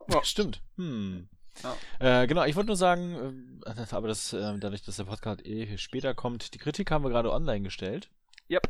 [0.08, 0.24] Ja.
[0.24, 0.62] Stimmt.
[0.76, 1.28] Hm.
[1.62, 2.22] Ja.
[2.22, 5.76] Äh, genau, ich wollte nur sagen, äh, aber das, äh, dadurch, dass der Podcast eh
[5.78, 8.10] später kommt, die Kritik haben wir gerade online gestellt.
[8.50, 8.68] Yep.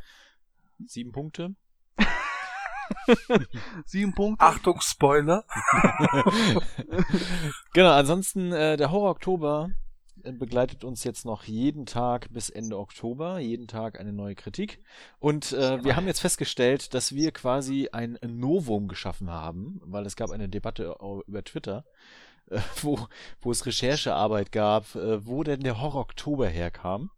[0.86, 1.54] Sieben Punkte.
[3.86, 4.44] Sieben Punkte.
[4.44, 5.44] Achtung, Spoiler.
[7.72, 9.70] genau, ansonsten äh, der Horror Oktober
[10.22, 14.82] äh, begleitet uns jetzt noch jeden Tag bis Ende Oktober, jeden Tag eine neue Kritik.
[15.18, 20.16] Und äh, wir haben jetzt festgestellt, dass wir quasi ein Novum geschaffen haben, weil es
[20.16, 21.84] gab eine Debatte über Twitter,
[22.50, 23.08] äh, wo,
[23.40, 27.10] wo es Recherchearbeit gab, äh, wo denn der Horror Oktober herkam.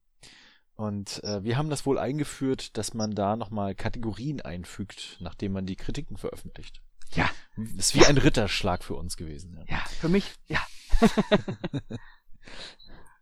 [0.75, 5.67] Und äh, wir haben das wohl eingeführt, dass man da nochmal Kategorien einfügt, nachdem man
[5.67, 6.81] die Kritiken veröffentlicht.
[7.13, 7.29] Ja.
[7.57, 9.57] Das ist wie ein Ritterschlag für uns gewesen.
[9.69, 10.61] Ja, ja für mich, ja.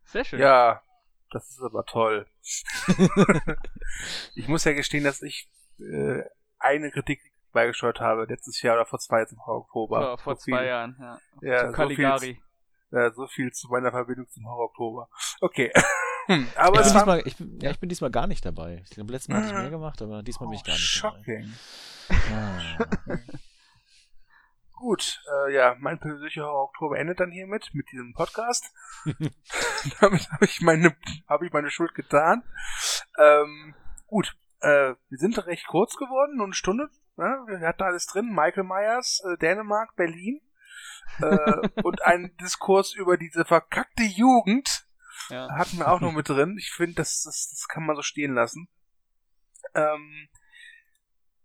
[0.04, 0.40] Sehr schön.
[0.40, 0.82] Ja,
[1.30, 2.26] das ist aber toll.
[4.34, 5.48] ich muss ja gestehen, dass ich
[5.78, 6.22] äh,
[6.58, 7.20] eine Kritik
[7.52, 10.00] beigesteuert habe, letztes Jahr oder vor zwei Jahren im Oktober.
[10.00, 11.18] Ja, vor so zwei viel, Jahren, ja.
[11.42, 12.34] ja so Caligari.
[12.34, 15.08] Viel, ja, so viel zu meiner Verbindung zum Horror Oktober.
[15.40, 15.72] Okay.
[16.56, 18.82] aber ja, diesmal, ich, ja, ich bin diesmal gar nicht dabei.
[18.84, 20.84] Ich glaube, letztes Mal hatte ich mehr gemacht, aber diesmal oh, bin ich gar nicht
[20.84, 21.54] shocking.
[22.08, 22.20] dabei.
[22.34, 23.16] Ah.
[24.80, 28.72] Gut, äh, ja, mein persönlicher Horror Oktober endet dann hiermit, mit diesem Podcast.
[30.00, 30.96] Damit habe ich meine,
[31.28, 32.42] habe ich meine Schuld getan.
[33.18, 33.74] Ähm,
[34.06, 36.88] gut, äh, wir sind recht kurz geworden, nur eine Stunde.
[37.20, 37.44] Ne?
[37.46, 38.32] Wir hatten alles drin.
[38.34, 40.40] Michael Myers, äh, Dänemark, Berlin.
[41.20, 44.86] äh, und ein Diskurs über diese verkackte Jugend
[45.28, 45.48] ja.
[45.54, 46.56] hatten wir auch noch mit drin.
[46.58, 48.68] Ich finde, das, das, das kann man so stehen lassen.
[49.74, 50.28] Ähm,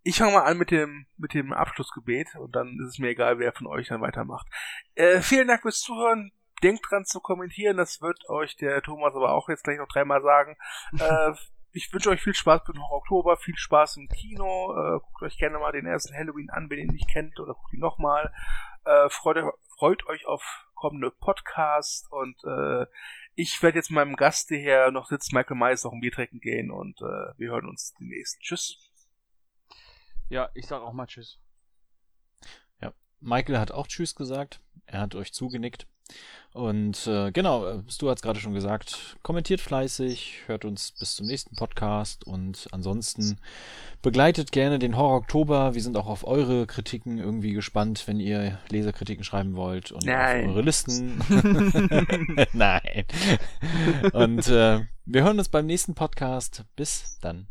[0.04, 3.40] ich fange mal an mit dem, mit dem Abschlussgebet und dann ist es mir egal,
[3.40, 4.48] wer von euch dann weitermacht.
[4.94, 6.32] Äh, vielen Dank fürs Zuhören.
[6.64, 10.22] Denkt dran zu kommentieren, das wird euch der Thomas aber auch jetzt gleich noch dreimal
[10.22, 10.56] sagen.
[11.00, 11.34] äh,
[11.76, 14.74] ich wünsche euch viel Spaß mit Horror Oktober, viel Spaß im Kino.
[14.74, 17.54] Äh, guckt euch gerne mal den ersten Halloween an, wenn ihr ihn nicht kennt, oder
[17.54, 18.34] guckt ihn nochmal.
[18.86, 22.86] Äh, freut, freut euch auf kommende Podcasts und äh,
[23.36, 26.40] ich werde jetzt meinem Gast, der hier noch sitzt, Michael Myers, noch ein Bier trinken
[26.40, 28.40] gehen und äh, wir hören uns demnächst.
[28.40, 28.78] Tschüss.
[30.30, 31.42] Ja, ich sag auch mal Tschüss.
[32.82, 34.62] Ja, Michael hat auch Tschüss gesagt.
[34.86, 35.88] Er hat euch zugenickt.
[36.56, 41.16] Und äh, genau, äh, Stu hat es gerade schon gesagt, kommentiert fleißig, hört uns bis
[41.16, 43.39] zum nächsten Podcast und ansonsten
[44.01, 45.76] begleitet gerne den Horror Oktober.
[45.76, 50.45] Wir sind auch auf eure Kritiken irgendwie gespannt, wenn ihr Leserkritiken schreiben wollt und Nein.
[50.45, 51.20] auf eure Listen.
[52.53, 53.03] Nein.
[54.14, 56.64] Und äh, wir hören uns beim nächsten Podcast.
[56.78, 57.47] Bis dann.